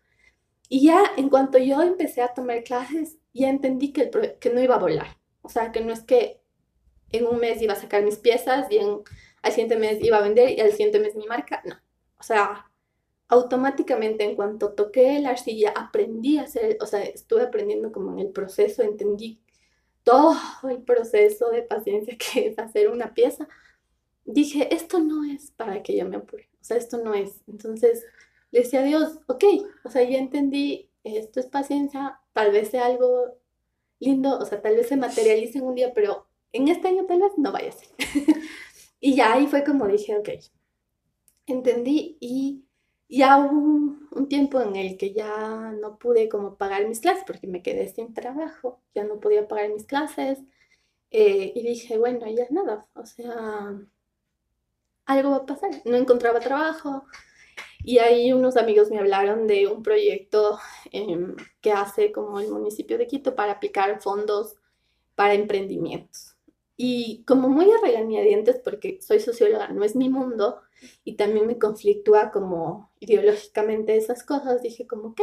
[0.70, 4.76] Y ya en cuanto yo empecé a tomar clases, ya entendí que, que no iba
[4.76, 5.18] a volar.
[5.42, 6.42] O sea, que no es que
[7.12, 9.02] en un mes iba a sacar mis piezas y en,
[9.42, 11.62] al siguiente mes iba a vender y al siguiente mes mi marca.
[11.66, 11.76] No.
[12.20, 12.70] O sea,
[13.30, 18.20] automáticamente en cuanto toqué la arcilla, aprendí a hacer, o sea, estuve aprendiendo como en
[18.20, 19.42] el proceso, entendí
[20.04, 20.36] todo
[20.70, 23.48] el proceso de paciencia que es hacer una pieza.
[24.26, 27.42] Dije, esto no es para que yo me apure, o sea, esto no es.
[27.48, 28.06] Entonces
[28.52, 29.44] le decía a Dios, ok,
[29.84, 33.38] o sea, ya entendí, esto es paciencia, tal vez sea algo
[34.00, 37.22] lindo, o sea, tal vez se materialice en un día, pero en este año tal
[37.22, 37.90] vez no vaya a ser.
[39.00, 40.30] y ya ahí fue como dije, ok,
[41.46, 42.67] entendí y
[43.10, 47.48] ya hubo un, tiempo en el que ya no pude como pagar mis clases porque
[47.48, 50.40] me quedé sin trabajo, ya no podía pagar mis clases
[51.12, 53.80] eh, y dije, bueno, ya nada, o sea,
[55.06, 57.06] algo va a pasar, no encontraba trabajo
[57.84, 60.60] y ahí unos amigos me hablaron de un proyecto
[60.92, 64.56] em, que hace como el municipio de Quito para aplicar fondos
[65.16, 66.36] para emprendimientos.
[66.76, 70.62] Y como muy a regañadientes, porque soy socióloga, no es mi mundo,
[71.04, 75.22] y también me conflictúa como ideológicamente esas cosas, dije como, ok,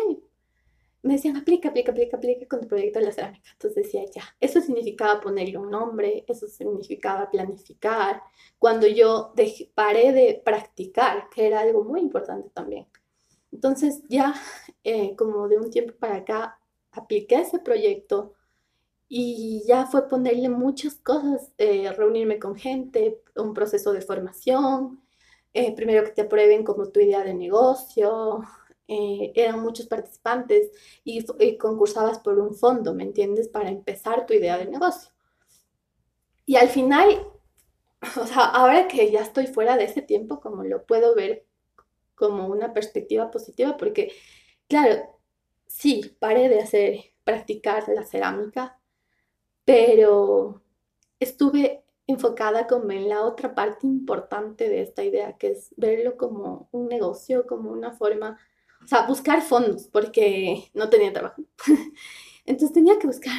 [1.03, 3.51] me decían, aplica, aplica, aplica, aplica con tu proyecto de la cerámica.
[3.53, 8.23] Entonces decía, ya, eso significaba ponerle un nombre, eso significaba planificar.
[8.59, 12.87] Cuando yo dejé, paré de practicar, que era algo muy importante también.
[13.53, 14.35] Entonces ya,
[14.83, 16.59] eh, como de un tiempo para acá,
[16.91, 18.33] apliqué ese proyecto,
[19.09, 25.04] y ya fue ponerle muchas cosas, eh, reunirme con gente, un proceso de formación,
[25.55, 28.43] eh, primero que te aprueben como tu idea de negocio,
[28.89, 30.71] eh, eran muchos participantes
[31.05, 31.25] y,
[31.57, 33.49] concursabas por un fondo, ¿me entiendes?
[33.49, 35.11] Para empezar tu idea de negocio.
[36.47, 37.27] Y al final,
[38.21, 41.47] o sea, ahora que ya estoy fuera de ese tiempo, como lo puedo ver
[42.15, 44.13] como una perspectiva positiva, porque,
[44.69, 45.21] claro,
[45.67, 48.79] sí, paré de hacer, practicar la cerámica,
[49.65, 50.63] pero
[51.21, 56.69] estuve enfocada como en la otra parte importante de esta idea, que es verlo como
[56.73, 58.39] un negocio, como una forma,
[58.83, 61.43] o sea, buscar fondos, porque no tenía trabajo.
[62.47, 63.33] Entonces tenía que buscar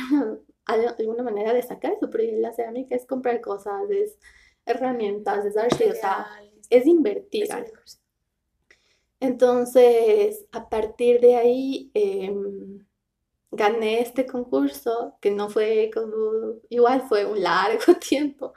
[0.65, 4.17] alguna manera de sacar eso, pero la cerámica es comprar cosas, es
[4.65, 6.28] herramientas, es o sea,
[6.69, 7.47] es invertir.
[9.19, 12.85] Entonces, a partir de ahí, em,
[13.56, 18.54] gané este concurso, que no fue como, igual fue un largo tiempo,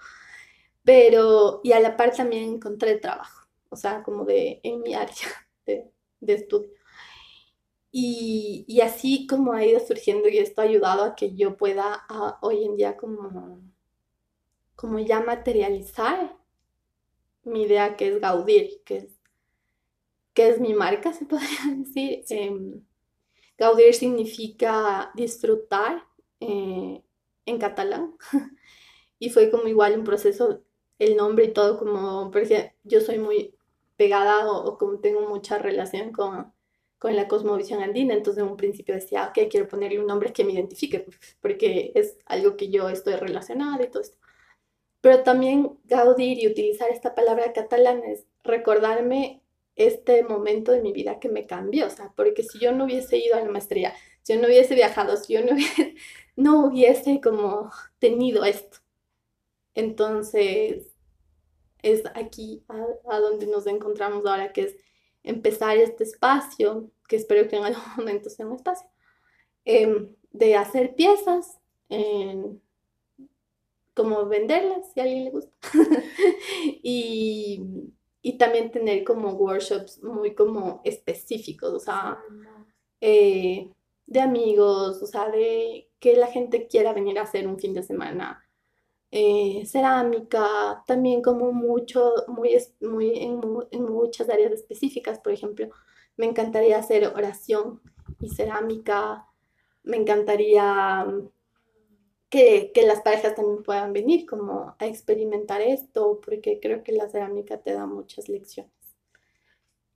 [0.85, 5.15] pero, y a la par también encontré trabajo, o sea, como de, en mi área
[5.67, 6.71] de, estudio.
[7.91, 12.07] Y, y, así como ha ido surgiendo y esto ha ayudado a que yo pueda
[12.43, 13.63] hoy en día como,
[14.77, 16.37] como ya materializar
[17.45, 19.19] mi idea que es Gaudir, que es,
[20.35, 22.25] que es mi marca, se podría decir.
[22.29, 22.83] Em,
[23.59, 26.05] Gaudir significa disfrutar
[26.41, 27.03] eh,
[27.45, 28.17] en catalán.
[29.19, 30.63] y fue como igual un proceso,
[30.99, 33.55] el nombre y todo, como, porque yo soy muy
[33.97, 36.53] pegada o, como tengo mucha relación con,
[36.99, 40.45] con la cosmovisión andina, entonces en un principio decía, ok, quiero ponerle un nombre que
[40.45, 41.07] me identifique,
[41.41, 44.19] porque es algo que yo estoy relacionada y todo esto.
[45.01, 49.38] Pero también gaudir y utilizar esta palabra catalana es recordarme
[49.79, 53.17] este momento de mi vida que me cambió, o sea, porque si yo no hubiese
[53.17, 55.95] ido a la maestría, si yo no hubiese viajado, si yo no hubiese,
[56.37, 58.79] no hubiese como tenido esto.
[59.75, 60.89] Entonces,
[61.83, 64.77] es aquí a, donde nos encontramos ahora, que es
[65.23, 68.89] empezar este espacio, que espero que en algún momento sea un espacio,
[69.65, 71.59] em, de hacer piezas,
[73.95, 75.53] como venderlas si a alguien le gusta.
[76.83, 77.63] y
[78.29, 82.19] y también tener como workshops muy como específicos, o sea,
[83.01, 83.73] eh,
[84.07, 87.83] de amigos, o sea, de que la gente quiera venir a hacer un fin de
[87.83, 88.47] semana.
[89.11, 95.71] Eh, cerámica, también como mucho, muy, muy en, en, muchas áreas específicas, por ejemplo,
[96.19, 97.81] me encantaría hacer oración
[98.21, 99.27] y cerámica,
[99.85, 101.07] me encantaría
[102.31, 107.59] que, las parejas también puedan venir como a experimentar esto, porque creo que la cerámica
[107.59, 108.73] te da muchas lecciones.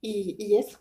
[0.01, 0.79] Y, eso.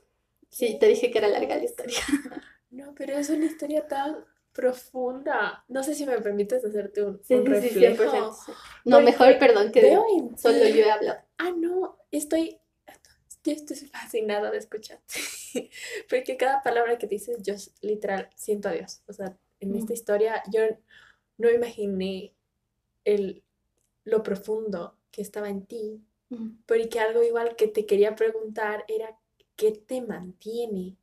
[0.51, 1.99] Sí, te dije que era larga la historia.
[2.73, 5.63] No, pero es una historia tan profunda.
[5.69, 8.35] No sé si me permites hacerte un, sí, reflejo.
[8.87, 9.95] no, mejor, perdón, que
[10.39, 11.21] solo yo he hablado.
[11.37, 12.59] Ah, no, estoy,
[13.45, 15.21] yo estoy fascinada de escucharte.
[16.09, 19.03] porque cada palabra que dices, yo literal siento a Dios.
[19.07, 20.63] O sea, en esta historia yo
[21.39, 22.35] no imaginé
[23.05, 23.43] el,
[24.05, 26.03] lo profundo que estaba en ti,
[26.65, 29.19] porque algo igual que te quería preguntar era,
[29.55, 30.97] ¿qué te mantiene?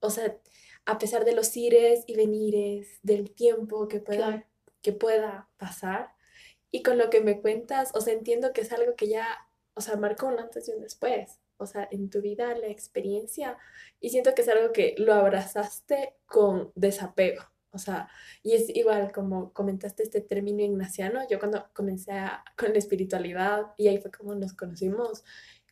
[0.00, 0.36] O sea,
[0.84, 4.46] a pesar de los ires y venires, del tiempo que pueda,
[4.82, 6.14] que pueda pasar,
[6.70, 9.80] y con lo que me cuentas, o sea, entiendo que es algo que ya, o
[9.80, 13.56] sea, marcó un antes y un después, o sea, en tu vida, la experiencia,
[13.98, 17.42] y siento que es algo que lo abrazaste con desapego.
[17.76, 18.08] O sea,
[18.42, 22.12] y es igual como comentaste este término ignaciano, yo cuando comencé
[22.56, 25.24] con la espiritualidad y ahí fue como nos conocimos,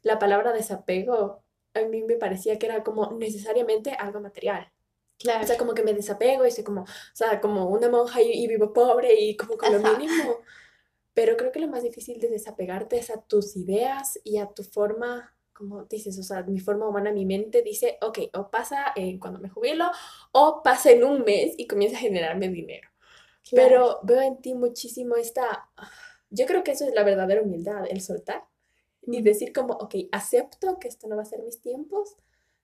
[0.03, 4.71] la palabra desapego a mí me parecía que era como necesariamente algo material.
[5.19, 5.45] Claro.
[5.45, 8.47] O sea, como que me desapego y soy como, o sea, como una monja y,
[8.47, 10.38] vivo pobre y como con lo mínimo.
[11.14, 14.64] Pero creo que lo más difícil de desapegarte es a tus ideas y a tu
[14.64, 19.19] forma como dices, o sea, mi forma humana, mi mente dice, ok, o pasa eh,
[19.19, 19.90] cuando me jubilo,
[20.33, 22.88] o pasa en un mes y comienza a generarme dinero.
[23.51, 25.71] Pero veo en ti muchísimo esta,
[26.31, 28.45] yo creo que eso es la verdadera humildad, el soltar
[29.07, 32.17] y decir como, ok, acepto que esto no va a ser mis tiempos,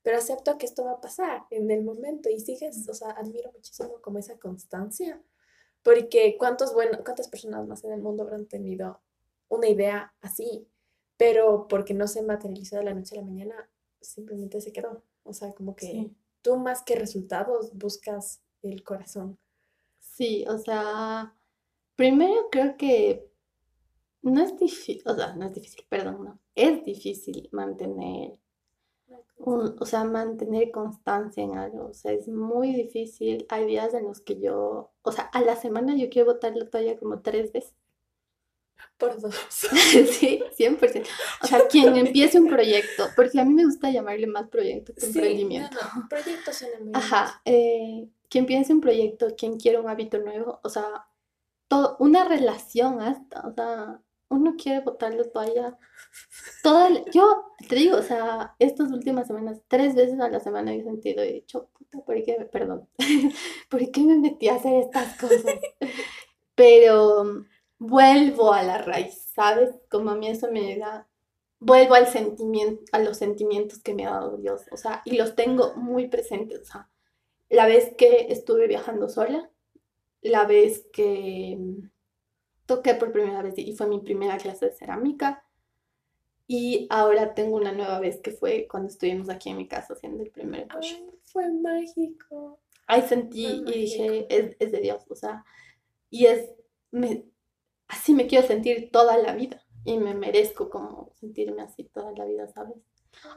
[0.03, 3.53] pero acepto que esto va a pasar en el momento y sigues, o sea, admiro
[3.53, 5.23] muchísimo como esa constancia,
[5.83, 9.01] porque cuántos bueno, cuántas personas más en el mundo habrán tenido
[9.49, 10.67] una idea así
[11.21, 13.69] pero porque no se materializó de la noche a la mañana,
[14.01, 15.05] simplemente se quedó.
[15.23, 19.39] O sea, como que tú más que resultados buscas el corazón.
[19.99, 21.37] Sí, o sea,
[21.95, 23.31] primero creo que
[24.23, 28.39] no es difícil, o sea, no es difícil, perdón, no, es difícil mantener,
[29.37, 33.45] o sea, mantener constancia en algo, o sea, es muy difícil.
[33.51, 36.71] Hay días en los que yo, o sea, a la semana yo quiero botar la
[36.71, 37.75] toalla como tres veces.
[38.99, 39.35] Por dos.
[39.51, 41.07] sí, 100%.
[41.43, 45.07] O sea, quien empiece un proyecto, porque a mí me gusta llamarle más proyecto que
[45.07, 45.77] emprendimiento.
[45.95, 47.41] No, Proyecto suena muy Ajá.
[47.45, 51.07] Eh, quien piense un proyecto, quien quiere un hábito nuevo, o sea,
[51.69, 55.79] todo, una relación hasta, o sea, uno quiere botar la toalla.
[56.63, 60.83] Toda yo te digo, o sea, estas últimas semanas, tres veces a la semana he
[60.83, 62.49] sentido y he dicho, puta, ¿por qué?
[62.51, 62.89] Perdón,
[63.69, 65.45] ¿por qué me metí a hacer estas cosas?
[66.55, 67.45] Pero
[67.81, 69.71] vuelvo a la raíz, ¿sabes?
[69.91, 71.09] Como a mí eso me da,
[71.59, 75.35] vuelvo al sentimiento, a los sentimientos que me ha dado Dios, o sea, y los
[75.35, 76.89] tengo muy presentes, o sea,
[77.49, 79.51] la vez que estuve viajando sola,
[80.23, 81.59] la vez que
[82.67, 85.45] toqué por primera vez y fue mi primera clase de cerámica.
[86.47, 90.23] Y ahora tengo una nueva vez que fue cuando estuvimos aquí en mi casa haciendo
[90.23, 90.95] el primer push.
[91.23, 92.61] fue mágico.
[92.87, 95.45] Ahí sentí y dije, es, es, de Dios, o sea,
[96.11, 96.51] y es,
[96.91, 97.25] me,
[97.91, 102.25] así me quiero sentir toda la vida y me merezco como sentirme así toda la
[102.25, 102.77] vida, ¿sabes?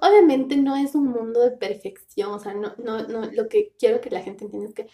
[0.02, 4.00] Obviamente no es un mundo de perfección, o sea, no, no, no, lo que quiero
[4.00, 4.88] que la gente entienda es que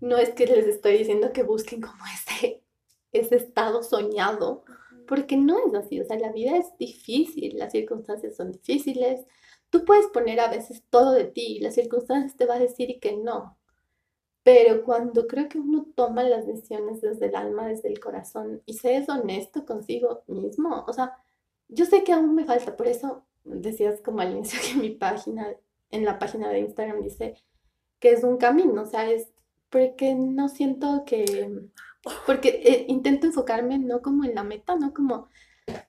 [0.00, 2.62] no es que les estoy diciendo que busquen como ese,
[3.12, 4.64] ese estado soñado,
[5.06, 9.26] porque no es así, o sea, la vida es difícil, las circunstancias son difíciles,
[9.70, 12.98] tú puedes poner a veces todo de ti y las circunstancias te va a decir
[13.00, 13.58] que no,
[14.42, 18.74] pero cuando creo que uno toma las decisiones desde el alma, desde el corazón y
[18.74, 21.16] se es honesto consigo mismo, o sea,
[21.68, 25.48] yo sé que aún me falta, por eso decías como al inicio que mi página,
[25.90, 27.36] en la página de Instagram dice
[28.00, 29.28] que es un camino, o sea, es
[29.70, 31.50] porque no siento que,
[32.26, 35.28] porque eh, intento enfocarme no como en la meta, no como,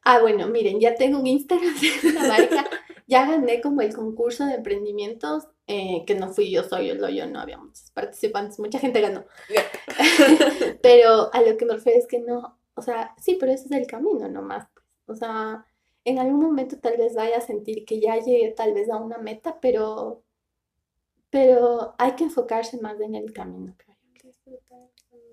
[0.04, 2.66] ah, bueno, miren, ya tengo un Instagram de una marca,
[3.08, 7.28] ya gané como el concurso de emprendimientos, eh, que no fui yo, soy yo, yo,
[7.28, 9.26] no había muchos participantes, mucha gente ganó.
[10.82, 13.72] pero a lo que me refiero es que no, o sea, sí, pero ese es
[13.72, 14.86] el camino nomás, pues.
[15.08, 15.66] o sea,
[16.06, 19.18] en algún momento tal vez vaya a sentir que ya llegué tal vez a una
[19.18, 20.24] meta, pero,
[21.30, 23.94] pero hay que enfocarse más en el camino, creo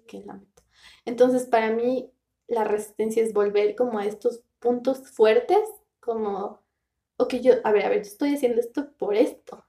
[0.07, 0.63] que la meta.
[1.05, 2.13] Entonces, para mí,
[2.51, 5.59] la resistencia es volver como a estos puntos fuertes,
[6.01, 6.61] como,
[7.17, 9.65] ok, yo, a ver, a ver, yo estoy haciendo esto por esto.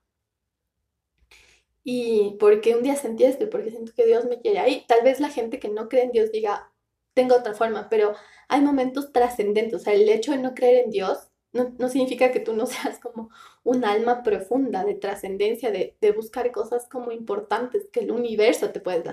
[1.83, 4.85] Y porque un día sentí esto, porque siento que Dios me quiere ahí.
[4.87, 6.71] Tal vez la gente que no cree en Dios diga,
[7.13, 8.13] tengo otra forma, pero
[8.49, 9.81] hay momentos trascendentes.
[9.81, 12.65] O sea, el hecho de no creer en Dios no, no, significa que tú no
[12.67, 13.29] seas como
[13.63, 18.79] un alma profunda de trascendencia, de, de, buscar cosas como importantes que el universo te
[18.79, 19.03] puede,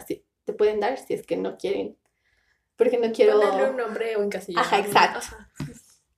[0.44, 1.96] te pueden dar si es que no quieren.
[2.78, 3.38] Porque no quiero...
[3.38, 4.64] Ponerle un nombre o encasillar.
[4.64, 5.36] Ajá, exacto.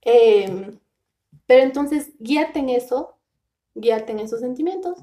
[0.03, 0.79] Em,
[1.47, 3.19] pero entonces, guíate en eso,
[3.75, 4.99] guíate en esos sentimientos.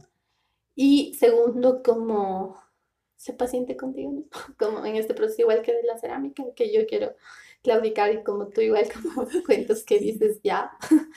[0.75, 2.55] Y segundo, como
[3.17, 6.85] sé paciente contigo mismo, como en este proceso igual que de la cerámica, que yo
[6.87, 7.15] quiero
[7.63, 10.71] claudicar y como tú igual como cuentos que dices ya.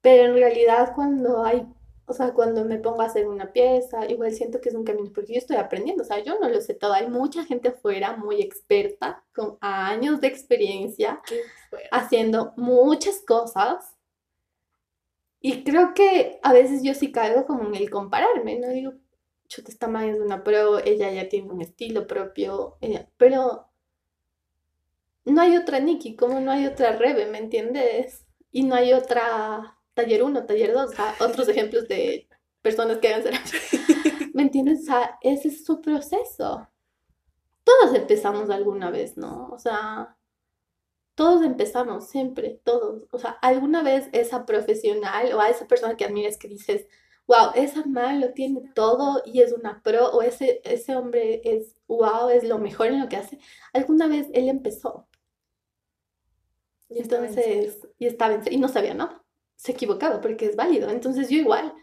[0.00, 1.66] Pero en realidad cuando hay,
[2.06, 5.10] o sea, cuando me pongo a hacer una pieza, igual siento que es un camino,
[5.14, 8.16] porque yo estoy aprendiendo, o sea, yo no lo sé todo, hay mucha gente afuera
[8.16, 11.20] muy experta, con años de experiencia,
[11.90, 13.96] haciendo muchas cosas.
[15.40, 18.68] Y creo que a veces yo sí caigo como en el compararme, ¿no?
[18.68, 18.94] Digo,
[19.48, 22.78] chuta, esta man es una pro, ella ya tiene un estilo propio,
[23.16, 23.68] pero
[25.24, 28.24] no hay otra Nikki, como no hay otra Rebe, ¿me entiendes?
[28.52, 30.90] Y no hay otra taller 1, taller 2,
[31.20, 32.28] otros ejemplos de
[32.62, 33.58] personas que hagan cerámica.
[34.34, 34.80] ¿Me entiendes?
[34.80, 36.68] O sea, ese es su proceso.
[37.64, 39.48] Todos empezamos alguna vez, ¿no?
[39.50, 40.16] O sea,
[41.14, 43.04] todos empezamos, siempre, todos.
[43.12, 46.86] O sea, alguna vez esa profesional o a esa persona que admiras que dices,
[47.26, 51.76] wow, esa man lo tiene todo y es una pro, o ese, ese hombre es,
[51.86, 53.38] wow, es lo mejor en lo que hace.
[53.72, 55.08] Alguna vez él empezó.
[56.88, 59.23] Y entonces, y estaba en y no sabía, ¿no?
[59.56, 60.90] Se equivocaba porque es válido.
[60.90, 61.74] Entonces yo igual,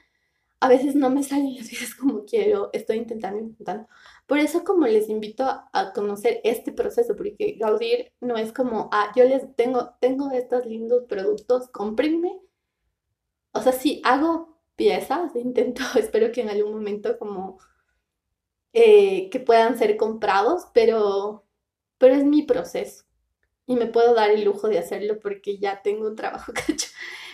[0.59, 3.87] a veces no me salen las veces como quiero, estoy intentando, intentando.
[4.27, 9.11] Por eso como les invito a, conocer este proceso, porque Gaudir no es como, ah,
[9.15, 12.39] yo les tengo, tengo estos lindos productos, cómprenme.
[13.53, 17.57] O sea, sí, hago piezas, intento, espero que en algún momento como
[18.73, 21.45] eh, que puedan ser comprados, pero,
[21.97, 23.05] pero es mi proceso
[23.65, 26.87] y me puedo dar el lujo de hacerlo porque ya tengo un trabajo hecho.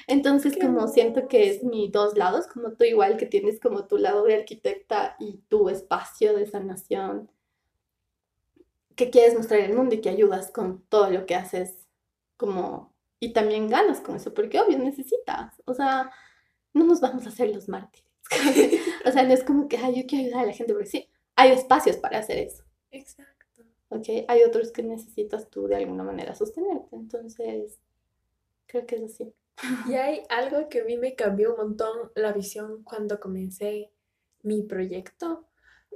[0.07, 3.97] Entonces, como siento que es mi dos lados, como tú igual que tienes como tu
[3.97, 7.29] lado de arquitecta y tu espacio de sanación,
[8.95, 11.85] que quieres mostrar el mundo y que ayudas con todo lo que haces,
[12.37, 16.11] como, y también ganas con eso, porque obvio necesitas, o sea,
[16.73, 18.07] no nos vamos a hacer los mártires.
[19.05, 21.09] o sea, no es como que, ay, yo quiero ayudar a la gente, porque sí,
[21.35, 22.63] hay espacios para hacer eso.
[22.91, 23.37] Exacto.
[23.89, 24.07] ¿ok?
[24.27, 27.79] Hay otros que necesitas tú de alguna manera sostenerte, entonces
[28.65, 29.33] creo que es así.
[29.89, 33.91] Y hay algo que a mí me cambió un montón la visión cuando comencé
[34.43, 35.47] mi proyecto,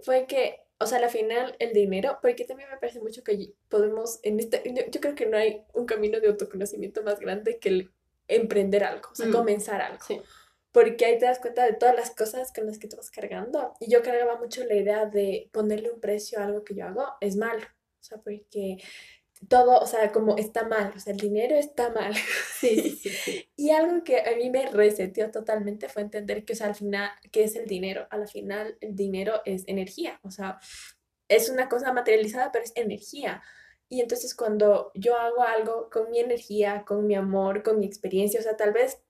[0.02, 4.20] fue que, o sea, al final el dinero, porque también me parece mucho que podemos,
[4.24, 7.92] en este, yo, creo que no hay un camino de autoconocimiento más grande que el
[8.28, 10.04] emprender algo, o sea, mm, comenzar algo.
[10.72, 13.74] Porque ahí te das cuenta de todas las cosas con las que tú vas cargando.
[13.82, 17.06] Y yo cargaba mucho la idea de ponerle un precio a algo que yo hago,
[17.20, 17.62] es malo.
[18.00, 18.78] O sea, porque
[19.48, 22.14] todo, o sea, como está mal, o sea, el dinero está mal.
[22.60, 23.50] Sí, sí, sí.
[23.56, 27.10] y algo que a mí me reseteó totalmente fue entender que, o sea, al final,
[27.32, 28.08] ¿qué es el dinero?
[28.12, 30.60] Al final, el dinero es energía, o sea,
[31.28, 33.42] es una cosa materializada, pero es energía.
[33.90, 38.40] Y entonces cuando yo hago algo con mi energía, con mi amor, con mi experiencia,
[38.40, 39.02] o sea, tal vez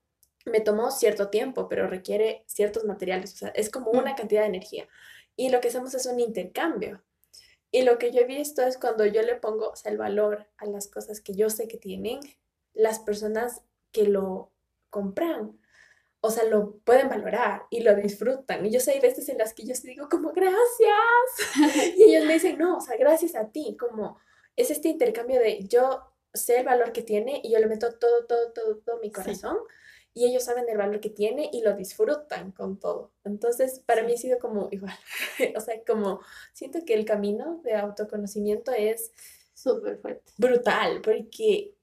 [0.45, 4.47] me tomó cierto tiempo, pero requiere ciertos materiales, o sea, es como una cantidad de
[4.47, 4.87] energía.
[5.35, 7.03] Y lo que hacemos es un intercambio.
[7.71, 10.47] Y lo que yo he visto es cuando yo le pongo o sea, el valor
[10.57, 12.19] a las cosas que yo sé que tienen,
[12.73, 13.61] las personas
[13.91, 14.51] que lo
[14.89, 15.57] compran,
[16.19, 18.65] o sea, lo pueden valorar y lo disfrutan.
[18.65, 20.57] Y yo sé, hay veces en las que yo digo como, gracias.
[21.97, 24.19] y ellos me dicen, no, o sea, gracias a ti, como
[24.55, 26.03] es este intercambio de yo
[26.33, 29.57] sé el valor que tiene y yo le meto todo, todo, todo, todo mi corazón
[30.13, 33.13] y ellos saben el valor que tiene y lo disfrutan con todo.
[33.23, 34.93] Entonces, para mí ha sido como igual,
[35.55, 36.21] o sea, como
[36.53, 39.11] siento que el camino de autoconocimiento es
[39.53, 40.31] súper fuerte.
[40.37, 41.75] Brutal, porque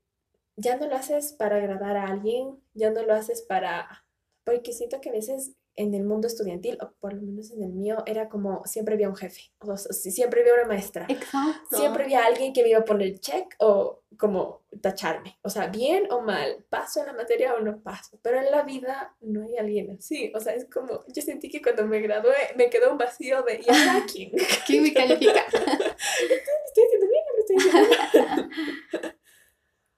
[0.56, 4.04] ya no lo haces para agradar a alguien, ya no lo haces para,
[4.44, 7.72] porque siento que a veces en el mundo estudiantil, o por lo menos en el
[7.72, 11.76] mío, era como siempre había un jefe, o sea, siempre había una maestra, Exacto.
[11.76, 16.10] siempre había alguien que me iba a poner check o como tacharme, o sea, bien
[16.10, 19.56] o mal, paso en la materia o no paso, pero en la vida no hay
[19.56, 22.98] alguien así, o sea, es como, yo sentí que cuando me gradué me quedó un
[22.98, 24.32] vacío de, ¿y ahora quién?
[24.66, 25.46] ¿Quién me califica?
[25.46, 28.48] ¿Estoy haciendo bien no estoy haciendo
[28.92, 29.17] bien?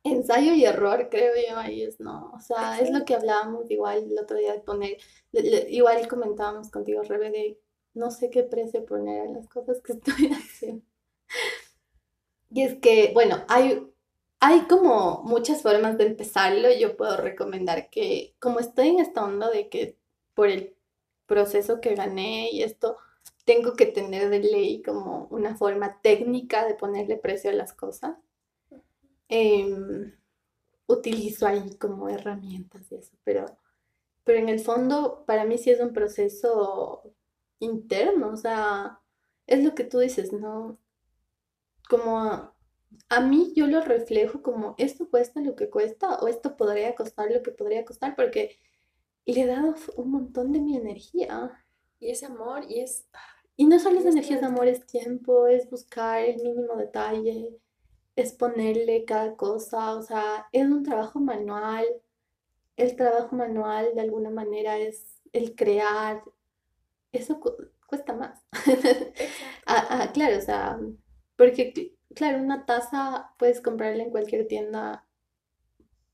[0.05, 2.33] Ensayo y error, creo yo, ahí es no.
[2.35, 4.97] O sea, es lo que hablábamos igual el otro día de poner,
[5.33, 7.61] igual comentábamos contigo, Rebe, de
[7.95, 10.85] no sé qué precio poner a las cosas que estoy haciendo.
[12.51, 13.87] Y es que, bueno, hay,
[14.41, 16.69] hay como muchas formas de empezarlo.
[16.73, 19.97] Yo puedo recomendar que, como estoy en esta onda de que
[20.35, 20.75] por el
[21.27, 22.97] proceso que gané y esto,
[23.45, 28.17] tengo que tener de ley como una forma técnica de ponerle precio a las cosas
[29.33, 30.13] Em,
[30.89, 33.47] utilizo ahí como herramientas y eso, pero,
[34.25, 37.15] pero en el fondo para mí sí es un proceso
[37.61, 39.01] interno, o sea,
[39.47, 40.79] es lo que tú dices, ¿no?
[41.89, 42.19] Como
[43.09, 47.31] a, mí yo lo reflejo como esto cuesta lo que cuesta o esto podría costar
[47.31, 48.59] lo que podría costar porque
[49.27, 51.65] le he dado un montón de mi energía.
[52.01, 53.07] Y es amor y es...
[53.57, 57.61] Y no solo es energía, es amor, es tiempo, es buscar el mínimo detalle,
[58.21, 61.87] es ponerle cada cosa, o sea, es un trabajo manual.
[62.77, 66.23] El trabajo manual de alguna manera es el crear.
[67.13, 67.41] Eso
[67.87, 68.43] cuesta más.
[69.67, 70.79] ah, ah, claro, o sea,
[71.37, 75.07] porque, claro, una taza puedes comprarla en cualquier tienda,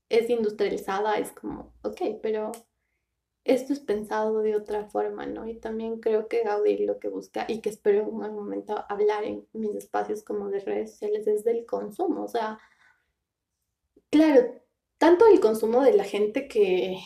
[0.09, 2.51] es industrializada, es como, ok, pero
[3.47, 5.47] esto es pensado de otra forma, ¿no?
[5.47, 9.23] Y también creo que Gaudí lo que busca y que espero en un momento hablar
[9.23, 12.59] en mis espacios como de redes sociales es del consumo, o sea,
[14.09, 14.53] claro,
[14.97, 16.97] tanto el consumo de la gente que,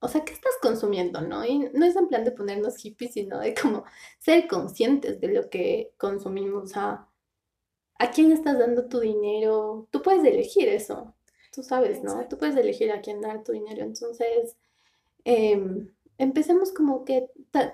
[0.00, 1.44] o sea, ¿qué estás consumiendo, no?
[1.44, 3.84] Y no es en plan de ponernos hippies, sino de como
[4.18, 7.08] ser conscientes de lo que consumimos, o sea,
[7.98, 9.86] ¿a quién estás dando tu dinero?
[9.90, 11.14] Tú puedes elegir eso,
[11.52, 12.26] tú sabes, ¿no?
[12.28, 14.56] Tú puedes elegir a quién dar tu dinero, entonces
[15.24, 17.30] Em, empecemos como que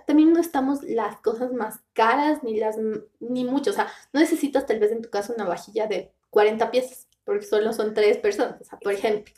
[0.06, 2.76] también no estamos las cosas más caras ni las
[3.20, 6.70] ni mucho, o sea, no necesitas tal vez en tu caso una vajilla de 40
[6.70, 9.34] piezas, porque solo son tres personas, o sea, por ejemplo,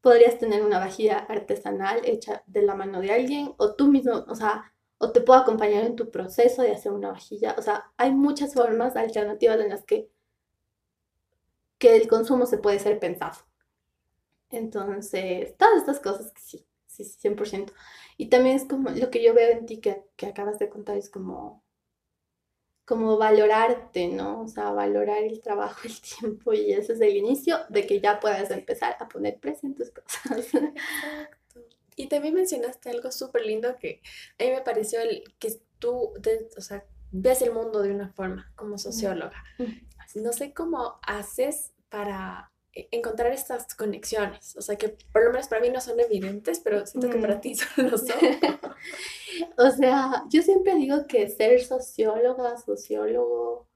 [0.00, 4.34] podrías tener una vajilla artesanal hecha de la mano de alguien o tú mismo, o
[4.34, 8.12] sea, o te puedo acompañar en tu proceso de hacer una vajilla, o sea, hay
[8.12, 10.10] muchas formas alternativas en las que
[11.82, 13.38] que el consumo se puede ser pensado.
[14.50, 17.72] Entonces, todas estas cosas que sí, sí, 100%.
[18.16, 20.96] Y también es como lo que yo veo en ti que, que acabas de contar,
[20.96, 21.64] es como,
[22.84, 24.42] como valorarte, ¿no?
[24.42, 28.20] O sea, valorar el trabajo, el tiempo y ese es el inicio de que ya
[28.20, 30.54] puedas empezar a poner precio en tus cosas.
[30.54, 31.60] Exacto.
[31.96, 34.00] Y también mencionaste algo súper lindo que
[34.38, 36.14] a mí me pareció el que tú,
[36.56, 39.44] o sea, ves el mundo de una forma como socióloga.
[40.14, 44.56] No sé cómo haces para encontrar estas conexiones.
[44.56, 47.40] O sea, que por lo menos para mí no son evidentes, pero siento que para
[47.40, 48.08] ti lo son.
[49.58, 53.68] o sea, yo siempre digo que ser socióloga, sociólogo,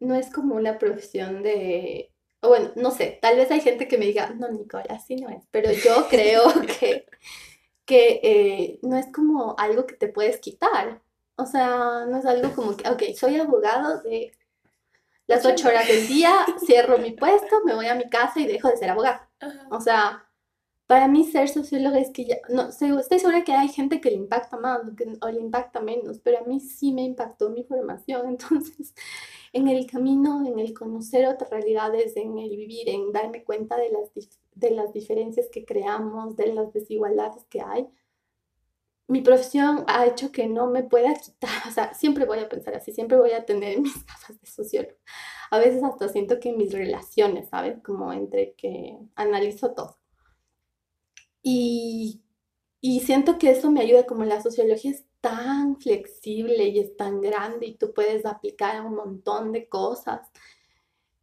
[0.00, 2.12] no es como una profesión de...
[2.42, 5.28] O bueno, no sé, tal vez hay gente que me diga, no, Nicola, así no
[5.28, 6.44] es, pero yo creo
[6.78, 7.04] que,
[7.84, 11.02] que eh, no es como algo que te puedes quitar.
[11.36, 14.32] O sea, no es algo como que, ok, soy abogado de
[15.30, 18.68] las ocho horas del día, cierro mi puesto, me voy a mi casa y dejo
[18.68, 19.30] de ser abogada.
[19.70, 20.28] O sea,
[20.88, 24.16] para mí ser socióloga es que ya, no estoy segura que hay gente que le
[24.16, 24.80] impacta más
[25.20, 28.26] o le impacta menos, pero a mí sí me impactó mi formación.
[28.28, 28.92] Entonces,
[29.52, 33.90] en el camino, en el conocer otras realidades, en el vivir, en darme cuenta de
[33.90, 34.10] las,
[34.56, 37.86] de las diferencias que creamos, de las desigualdades que hay,
[39.10, 42.74] mi profesión ha hecho que no me pueda quitar, o sea, siempre voy a pensar
[42.76, 44.96] así, siempre voy a tener mis gafas de sociólogo.
[45.50, 47.82] A veces hasta siento que mis relaciones, ¿sabes?
[47.82, 49.98] Como entre que analizo todo.
[51.42, 52.22] Y,
[52.80, 57.20] y siento que eso me ayuda, como la sociología es tan flexible y es tan
[57.20, 60.20] grande y tú puedes aplicar un montón de cosas.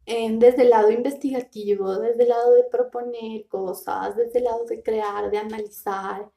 [0.06, 5.30] desde el lado investigativo, desde el lado de proponer cosas, desde el lado de crear,
[5.30, 6.30] de analizar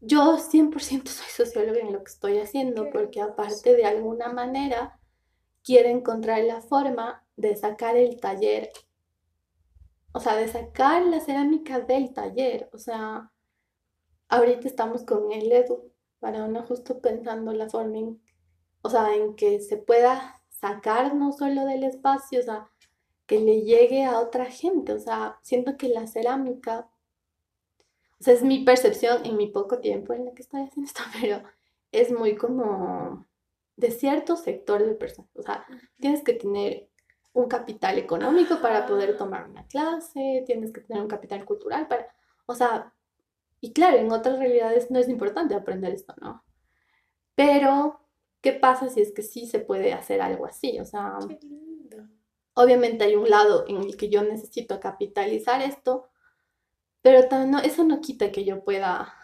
[0.00, 4.98] yo 100% soy socióloga en lo que estoy haciendo, porque aparte de alguna manera
[5.64, 8.70] quiero encontrar la forma de sacar el taller,
[10.12, 13.30] o sea, de sacar la cerámica del taller, o sea,
[14.28, 18.22] ahorita estamos con el Edu, para uno justo pensando la forma en,
[18.82, 22.68] o sea, en que se pueda sacar no solo del espacio, o sea,
[23.26, 26.88] que le llegue a otra gente, o sea, siento que la cerámica
[28.20, 31.02] o sea, es mi percepción en mi poco tiempo en la que estoy haciendo esto,
[31.20, 31.42] pero
[31.92, 33.26] es muy como
[33.76, 35.30] de cierto sector de personas.
[35.36, 35.64] O sea,
[36.00, 36.88] tienes que tener
[37.32, 42.08] un capital económico para poder tomar una clase, tienes que tener un capital cultural para,
[42.46, 42.92] o sea,
[43.60, 46.44] y claro, en otras realidades no es importante aprender esto, ¿no?
[47.34, 48.00] Pero,
[48.40, 50.80] ¿qué pasa si es que sí se puede hacer algo así?
[50.80, 51.18] O sea,
[52.54, 56.08] obviamente hay un lado en el que yo necesito capitalizar esto,
[57.02, 59.14] pero no, eso no quita que yo pueda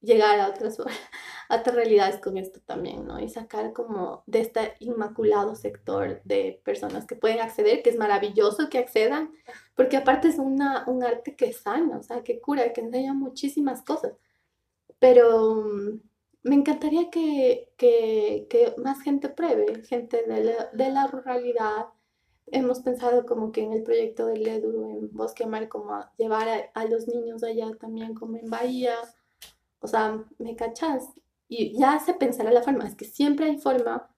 [0.00, 0.78] llegar a otras,
[1.50, 3.20] otras realidades con esto también, ¿no?
[3.20, 8.68] Y sacar como de este inmaculado sector de personas que pueden acceder, que es maravilloso
[8.70, 9.32] que accedan,
[9.74, 13.82] porque aparte es una, un arte que sana, o sea, que cura, que enseña muchísimas
[13.82, 14.12] cosas.
[14.98, 16.00] Pero mm,
[16.44, 21.86] me encantaría que, que, que más gente pruebe, gente de de la ruralidad,
[22.46, 26.84] hemos pensado como que en el proyecto del EDU en Bosque Mar, como llevar a,
[26.86, 28.94] los niños allá también como en Bahía,
[29.80, 31.04] o sea, ¿me cachas?
[31.48, 34.10] Y ya se pensará la forma, es que siempre hay forma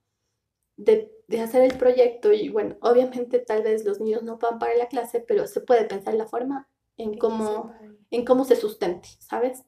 [0.76, 4.76] de, de, hacer el proyecto y bueno, obviamente tal vez los niños no puedan pagar
[4.76, 7.72] la clase, pero se puede pensar la forma en cómo,
[8.10, 9.64] en cómo se sustente, ¿sabes?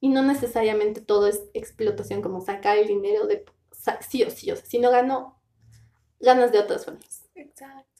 [0.00, 3.44] Y no necesariamente todo es explotación, como sacar el dinero de
[4.00, 5.40] sí o sí, o sea, si no gano,
[6.20, 7.21] ganas de otras formas.
[7.34, 7.92] Exacto.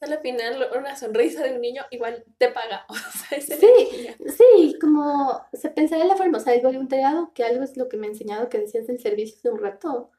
[0.00, 2.86] Al final, una sonrisa de un niño igual te paga.
[3.40, 7.76] sí, sí, como se pensaría en la forma, o sea, el voluntariado, que algo es
[7.76, 10.10] lo que me ha enseñado que decías del servicio de un rato.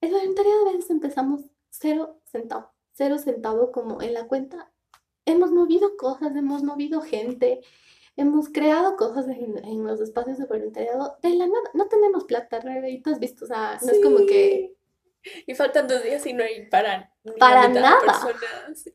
[0.00, 4.72] El voluntariado a veces empezamos cero centavo, cero centavo como en la cuenta.
[5.24, 7.62] Hemos movido cosas, hemos movido gente,
[8.14, 11.70] hemos creado cosas en, los espacios de voluntariado de la nada.
[11.74, 14.75] No tenemos plata, y tú has visto, o sea, no es como que
[15.46, 17.98] y faltan dos días y no hay para, para nada.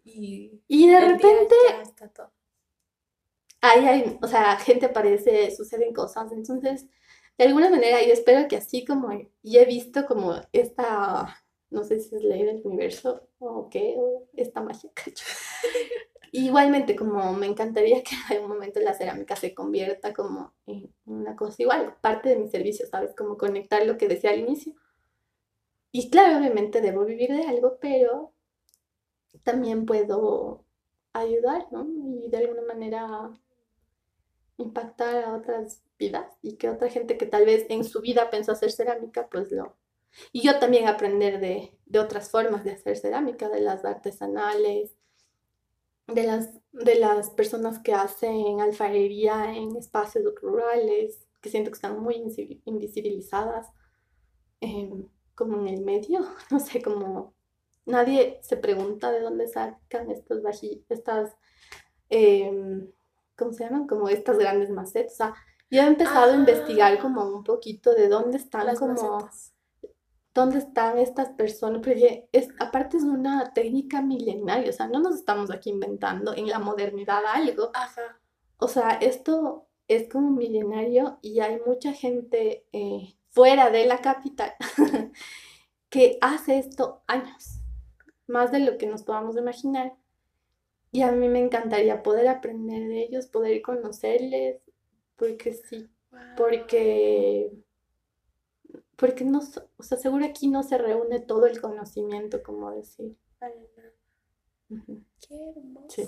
[0.03, 1.55] y, y, de repente...
[3.63, 6.32] Ahí hay, o sea, gente aparece, suceden cosas.
[6.32, 6.88] Entonces,
[7.38, 9.11] de alguna manera, yo espero que así como,
[9.41, 14.27] y he visto como esta, no sé si es ley del universo o qué, o
[14.36, 14.91] esta magia,
[16.34, 21.36] Igualmente, como me encantaría que en algún momento la cerámica se convierta como en una
[21.36, 23.13] cosa igual, parte de mi servicio, ¿sabes?
[23.15, 24.73] Como conectar lo que decía al inicio
[25.91, 28.33] y claro, obviamente debo vivir de algo, pero
[29.43, 30.65] también puedo
[31.13, 31.87] ayudar, ¿no?
[32.23, 33.31] Y de alguna manera
[34.57, 38.51] impactar a otras vidas y que otra gente que tal vez en su vida pensó
[38.51, 39.75] hacer cerámica, pues lo...
[40.31, 44.95] Y yo también aprender de, de otras formas de hacer cerámica, de las artesanales,
[46.07, 51.99] de las, de las personas que hacen alfarería en espacios rurales, que siento que están
[51.99, 52.15] muy
[52.65, 53.67] invisibilizadas.
[54.59, 56.21] Em, como en el medio,
[56.51, 57.34] no sé, como
[57.86, 61.36] nadie se pregunta de dónde sacan estas vajillas, estas,
[62.09, 62.91] em,
[63.38, 63.88] ¿cómo se llaman?
[63.88, 65.13] Como estas grandes macetas.
[65.13, 65.36] O sea,
[65.69, 67.01] yo he empezado a investigar ah.
[67.01, 69.29] como un poquito de dónde están como...
[70.34, 71.82] ¿Dónde están estas personas?
[71.84, 76.47] Porque es, aparte es una técnica milenaria, o sea, no nos estamos aquí inventando en
[76.47, 77.71] la modernidad algo.
[78.57, 84.53] O sea, esto es como milenario y hay mucha gente eh, fuera de la capital
[85.89, 87.59] que hace esto años,
[88.27, 89.93] más de lo que nos podamos imaginar.
[90.91, 94.61] Y a mí me encantaría poder aprender de ellos, poder conocerles,
[95.15, 95.89] porque sí,
[96.36, 97.51] porque,
[98.97, 99.39] porque no,
[99.77, 103.15] o sea, seguro aquí no se reúne todo el conocimiento, como decir.
[104.69, 106.03] Qué hermoso.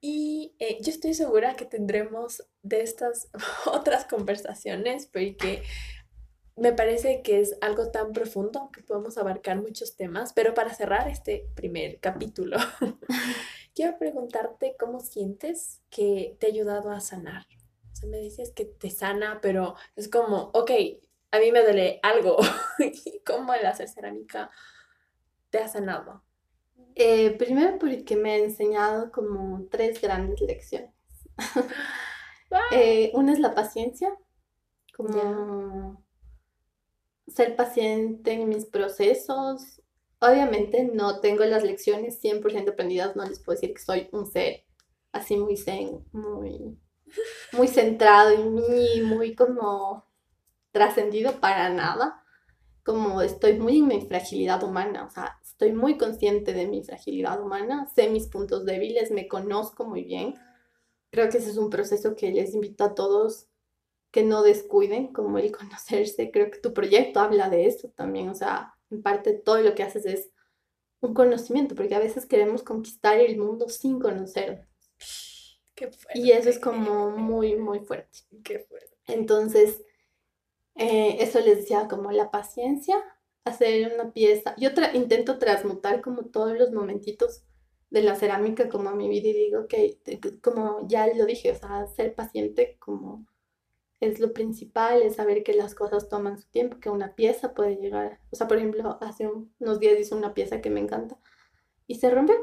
[0.00, 3.30] Y eh, yo estoy segura que tendremos de estas
[3.66, 5.62] otras conversaciones, porque
[6.56, 11.08] me parece que es algo tan profundo que podemos abarcar muchos temas, pero para cerrar
[11.08, 12.56] este primer capítulo,
[13.74, 17.46] quiero preguntarte cómo sientes que te ha ayudado a sanar.
[17.92, 20.70] sea, me dices que te sana, pero es como, ok,
[21.32, 22.36] a mí me duele algo.
[23.26, 24.50] ¿Cómo el hacer cerámica
[25.50, 26.22] te ha sanado?
[26.94, 30.90] Eh, primero porque me ha enseñado como tres grandes lecciones.
[32.70, 34.16] Eh, una es la paciencia,
[34.96, 36.03] como
[37.26, 39.82] ser paciente en mis procesos.
[40.20, 44.64] Obviamente no tengo las lecciones 100% aprendidas, no les puedo decir que soy un ser
[45.12, 46.78] así muy zen, muy,
[47.52, 50.06] muy centrado en mí, muy como
[50.72, 52.20] trascendido para nada.
[52.84, 57.40] Como estoy muy en mi fragilidad humana, o sea, estoy muy consciente de mi fragilidad
[57.40, 60.34] humana, sé mis puntos débiles, me conozco muy bien.
[61.10, 63.48] Creo que ese es un proceso que les invito a todos
[64.14, 66.30] que no descuiden, como el conocerse.
[66.30, 69.82] Creo que tu proyecto habla de eso también, o sea, en parte todo lo que
[69.82, 70.30] haces es
[71.00, 74.68] un conocimiento, porque a veces queremos conquistar el mundo sin conocernos.
[76.14, 78.20] Y eso es como muy, muy fuerte.
[78.44, 78.96] Qué fuerte.
[79.08, 79.82] Entonces,
[80.76, 82.96] eh, eso les decía como la paciencia,
[83.44, 84.54] hacer una pieza.
[84.56, 87.42] Yo intento transmutar como todos los momentitos
[87.90, 89.98] de la cerámica como a mi vida y digo que,
[90.40, 93.26] como ya lo dije, o sea, ser paciente como
[94.04, 97.76] es lo principal, es saber que las cosas toman su tiempo, que una pieza puede
[97.76, 101.18] llegar, o sea, por ejemplo, hace unos días hice una pieza que me encanta
[101.86, 102.36] y se rompió.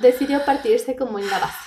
[0.00, 1.58] Decidió partirse como en la base.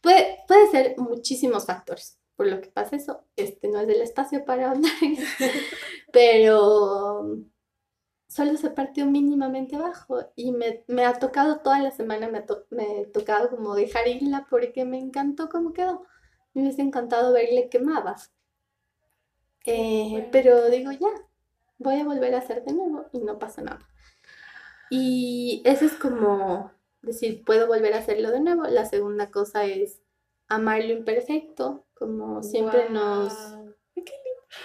[0.00, 3.24] Puede, puede ser muchísimos factores por lo que pasa eso.
[3.36, 4.92] Este no es el espacio para hablar,
[6.12, 7.38] pero
[8.28, 13.12] solo se partió mínimamente abajo y me, ha tocado toda la semana, me, me ha
[13.12, 16.04] tocado como dejar irla porque me encantó cómo quedó.
[16.54, 18.32] Me hubiese encantado verle quemadas.
[19.66, 21.10] Eh, pero digo, ya,
[21.78, 23.88] voy a volver a hacer de nuevo y no pasa nada.
[24.90, 26.70] Y eso es como
[27.02, 28.64] decir, puedo volver a hacerlo de nuevo.
[28.64, 30.00] La segunda cosa es
[30.48, 33.34] amar lo imperfecto, como siempre nos,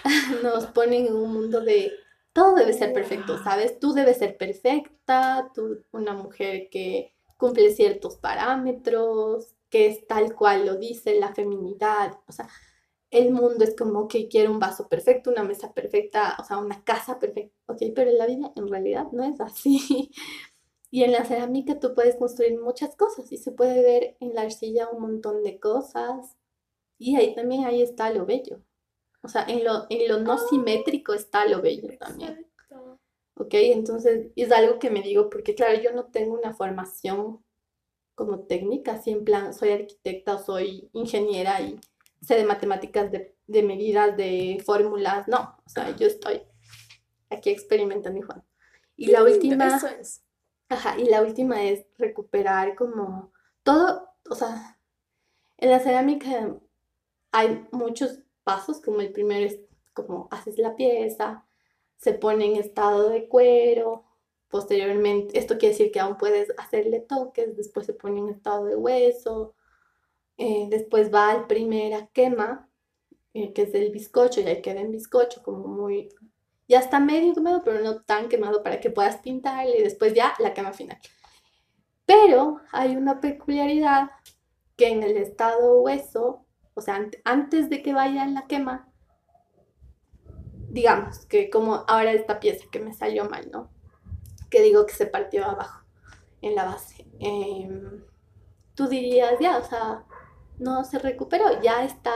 [0.44, 1.92] nos ponen en un mundo de
[2.34, 3.80] todo debe ser perfecto, ¿sabes?
[3.80, 10.66] Tú debes ser perfecta, tú una mujer que cumple ciertos parámetros, que es tal cual
[10.66, 12.50] lo dice la feminidad, o sea,
[13.12, 16.84] el mundo es como que quiere un vaso perfecto, una mesa perfecta, o sea, una
[16.84, 20.12] casa perfecta, ok, pero en la vida en realidad no es así.
[20.92, 24.42] Y en la cerámica tú puedes construir muchas cosas y se puede ver en la
[24.42, 26.36] arcilla un montón de cosas.
[26.98, 28.64] Y ahí también ahí está lo bello.
[29.22, 32.48] O sea, en lo, en lo no simétrico está lo bello también.
[33.36, 37.44] Ok, entonces es algo que me digo, porque claro, yo no tengo una formación
[38.20, 41.80] como técnica, así en plan, soy arquitecta o soy ingeniera y
[42.22, 46.42] sé de matemáticas, de, de medidas, de fórmulas, no, o sea, yo estoy
[47.30, 48.44] aquí experimentando y Juan.
[48.98, 49.78] Y la última...
[49.78, 50.24] Eso es
[50.70, 53.32] Ajá, y la última es recuperar como
[53.64, 54.80] todo, o sea,
[55.58, 56.56] en la cerámica
[57.32, 59.60] hay muchos pasos, como el primero es
[59.94, 61.48] como haces la pieza,
[61.98, 64.06] se pone en estado de cuero,
[64.50, 68.76] posteriormente, esto quiere decir que aún puedes hacerle toques, después se pone en estado de
[68.76, 69.56] hueso,
[70.38, 72.70] eh, después va al primera quema,
[73.34, 76.10] eh, que es el bizcocho, y ahí queda en bizcocho como muy
[76.70, 80.36] ya está medio quemado, pero no tan quemado para que puedas pintarle y después ya
[80.38, 81.00] la quema final.
[82.06, 84.12] Pero hay una peculiaridad
[84.78, 86.46] que en el estado hueso,
[86.76, 88.88] o sea, antes de que vaya en la quema,
[90.70, 93.72] digamos que como ahora esta pieza que me salió mal, ¿no?
[94.50, 95.84] Que digo que se partió abajo
[96.42, 97.06] en la base.
[97.20, 98.04] Em,
[98.76, 100.06] tú dirías, ya, o sea,
[100.58, 102.14] no se recuperó, ya está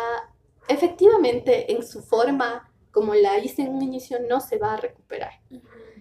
[0.67, 5.41] efectivamente en su forma como la hice en un inicio, no se va a recuperar.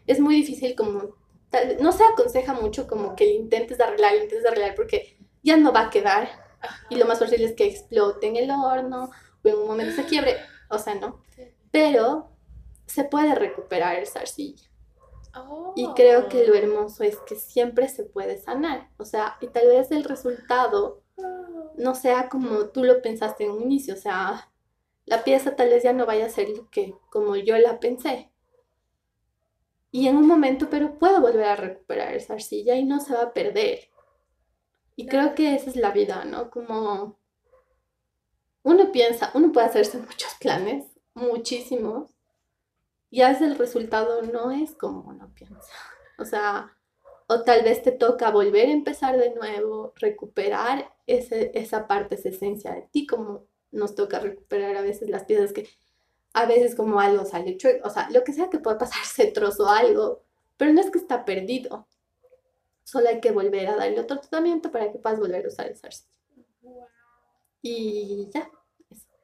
[0.06, 1.16] Es muy difícil como,
[1.80, 5.90] no se aconseja mucho como que intentes arreglar, intentes arreglar porque ya no va a
[5.90, 6.28] quedar.
[6.90, 9.10] Y lo más posible es que explote en el horno
[9.42, 10.36] o en un momento se quiebre,
[10.68, 11.22] o sea, no.
[11.70, 12.30] Pero
[12.86, 14.68] se puede recuperar esa arcilla.
[15.74, 18.90] Y creo que lo hermoso es que siempre se puede sanar.
[18.98, 21.02] O sea, y tal vez el resultado
[21.76, 23.94] no sea como tú lo pensaste en un inicio.
[23.94, 24.50] O sea,
[25.06, 28.30] la pieza tal vez ya no vaya a ser lo que como yo la pensé.
[29.90, 33.22] Y en un momento, pero puedo volver a recuperar esa arcilla y no se va
[33.22, 33.90] a perder.
[34.96, 36.50] Y creo que esa es la vida, ¿no?
[36.50, 37.18] Como
[38.62, 42.10] uno piensa, uno puede hacerse muchos planes, muchísimos,
[43.12, 45.74] y a veces el resultado no es como uno piensa.
[46.18, 46.74] O sea,
[47.26, 52.30] o tal vez te toca volver a empezar de nuevo, recuperar ese, esa parte, esa
[52.30, 55.68] esencia de ti, como nos toca recuperar a veces las piezas que
[56.32, 59.26] a veces como algo sale chueco, o sea, lo que sea que pueda pasar, se
[59.26, 60.22] trozó algo,
[60.56, 61.86] pero no es que está perdido.
[62.82, 65.88] Solo hay que volver a darle otro tratamiento para que puedas volver a usar esa
[65.88, 66.08] arcilla.
[67.60, 68.50] Y ya.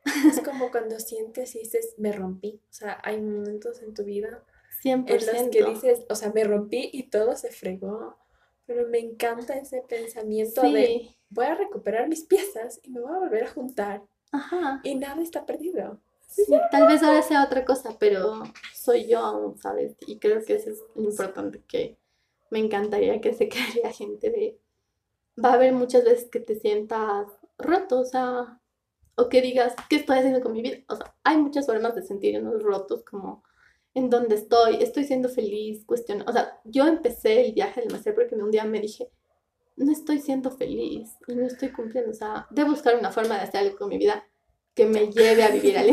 [0.29, 2.61] Es como cuando sientes y dices, me rompí.
[2.71, 4.45] O sea, hay momentos en tu vida
[4.83, 5.05] 100%.
[5.09, 8.17] en los que dices, o sea, me rompí y todo se fregó.
[8.67, 13.19] Pero me encanta ese pensamiento de voy a recuperar mis piezas y me voy a
[13.19, 14.03] volver a juntar.
[14.31, 14.81] Ajá.
[14.83, 16.01] Y nada está perdido.
[16.29, 18.43] Sí, tal vez ahora sea otra cosa, pero
[18.75, 19.97] soy yo aún, ¿sabes?
[20.07, 21.97] Y creo que eso es lo importante que
[22.51, 24.61] me encantaría que se quede gente de...
[25.43, 28.58] Va a haber muchas veces que te sientas roto, o sea,
[29.19, 30.79] o que digas, ¿qué estoy haciendo con mi vida?
[30.89, 33.43] O sea, hay muchas formas de sentirnos rotos, como
[33.93, 38.15] en dónde estoy, estoy siendo feliz, cuestión, o sea, yo empecé el viaje del máster
[38.15, 39.11] porque un día me dije,
[39.77, 43.43] no estoy siendo feliz y no estoy cumpliendo, o sea, de buscar una forma de
[43.43, 44.25] hacer algo con mi vida
[44.75, 45.91] que me lleve a vivir al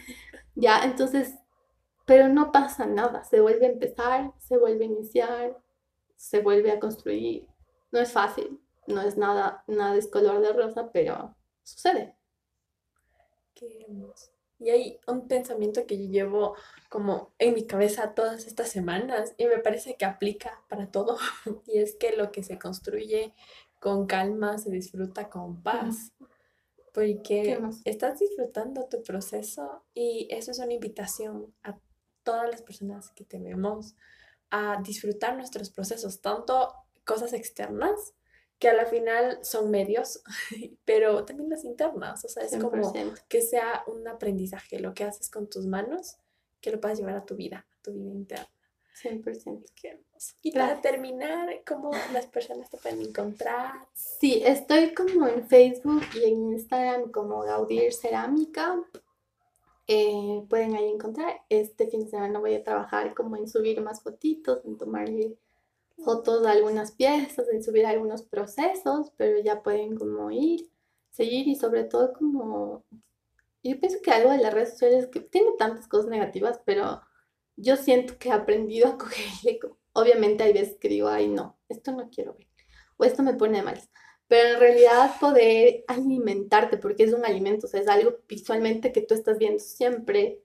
[0.54, 1.36] ya, entonces,
[2.04, 5.56] pero no pasa nada, se vuelve a empezar, se vuelve a iniciar,
[6.16, 7.46] se vuelve a construir,
[7.92, 12.17] no es fácil, no es nada, nada es color de rosa, pero sucede.
[13.58, 14.30] Qué hermoso.
[14.60, 16.54] Y hay un pensamiento que yo llevo
[16.88, 21.16] como en mi cabeza todas estas semanas y me parece que aplica para todo.
[21.66, 23.34] Y es que lo que se construye
[23.80, 26.12] con calma se disfruta con paz.
[26.92, 31.78] Porque estás disfrutando tu proceso y eso es una invitación a
[32.24, 33.94] todas las personas que te vemos
[34.50, 38.14] a disfrutar nuestros procesos, tanto cosas externas
[38.58, 40.22] que a la final son medios,
[40.84, 42.92] pero también las internas, o sea, es como
[43.28, 46.16] que sea un aprendizaje, lo que haces con tus manos,
[46.60, 48.48] que lo puedas llevar a tu vida, a tu vida interna.
[49.02, 49.64] 100%.
[49.76, 50.34] Qué hermoso.
[50.42, 53.74] Y para terminar, ¿cómo las personas te pueden encontrar?
[53.94, 58.82] Sí, estoy como en Facebook y en Instagram como Gaudir Cerámica.
[59.86, 61.42] Eh, pueden ahí encontrar.
[61.48, 65.38] Este fin de semana voy a trabajar como en subir más fotitos, en tomarle
[66.04, 70.70] fotos de algunas piezas, en subir algunos procesos, pero ya pueden como ir,
[71.10, 72.84] seguir y sobre todo como...
[73.62, 77.02] Yo pienso que algo de las redes sociales que tiene tantas cosas negativas, pero
[77.56, 79.60] yo siento que he aprendido a cogerle.
[79.92, 82.46] Obviamente hay veces que digo, ay no, esto no quiero ver,
[82.96, 83.80] o esto me pone mal.
[84.28, 89.00] Pero en realidad poder alimentarte, porque es un alimento, o sea, es algo visualmente que
[89.00, 90.42] tú estás viendo siempre.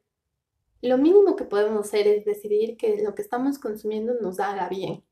[0.82, 5.04] Lo mínimo que podemos hacer es decidir que lo que estamos consumiendo nos haga bien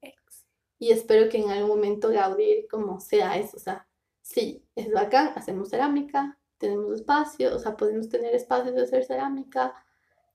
[0.81, 3.87] y espero que en algún momento Gaudir como sea eso, o sea,
[4.23, 9.75] sí, es bacán, hacemos cerámica, tenemos espacio, o sea, podemos tener espacios de hacer cerámica,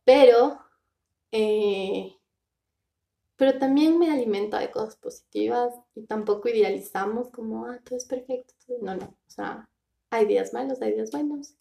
[0.05, 0.61] pero,
[1.33, 2.17] eh,
[3.35, 8.55] pero también me alimenta de cosas positivas y tampoco idealizamos como, ah, todo es perfecto,
[8.83, 9.69] no, no, o sea,
[10.11, 11.57] hay días malos, hay días buenos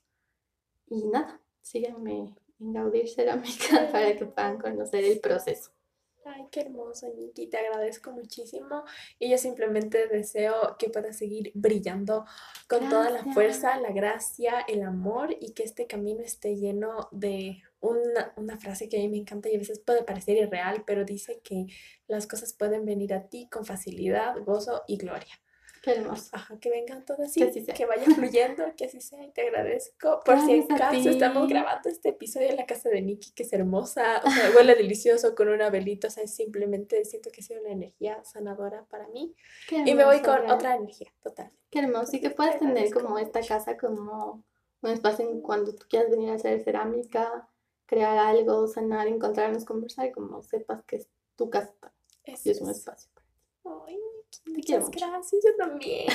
[0.86, 5.75] y nada, síganme en Gaudir Cerámica para que puedan conocer el proceso.
[6.28, 8.84] Ay, qué hermoso, Nikki, te agradezco muchísimo
[9.20, 12.26] y yo simplemente deseo que puedas seguir brillando
[12.68, 17.62] con toda la fuerza, la gracia, el amor y que este camino esté lleno de
[17.80, 21.06] una, una, frase que a mí me encanta y a veces puede parecer irreal, pero
[21.06, 21.68] dice que
[22.08, 25.40] las cosas pueden venir a ti con facilidad, gozo y gloria.
[25.86, 26.30] Qué hermoso.
[26.32, 30.20] Ajá, que vengan todas así, que, vaya fluyendo, que así sea, y te agradezco.
[30.26, 34.20] Por si acaso estamos grabando este episodio en la casa de Nikki, que es hermosa,
[34.26, 37.70] o sea, huele delicioso con una velita, o sea, simplemente siento que ha sido una
[37.70, 39.36] energía sanadora para mí.
[39.70, 41.52] y me voy con otra energía, total.
[41.70, 44.44] Qué hermoso, y que puedas tener como esta casa como
[44.82, 47.48] un espacio en cuando tú quieras venir a hacer cerámica,
[47.86, 51.76] crear algo, sanar, encontrarnos, conversar, y como sepas que es tu casa.
[52.26, 53.12] y es un espacio.
[54.56, 56.08] Ay, Muchas gracias, yo también.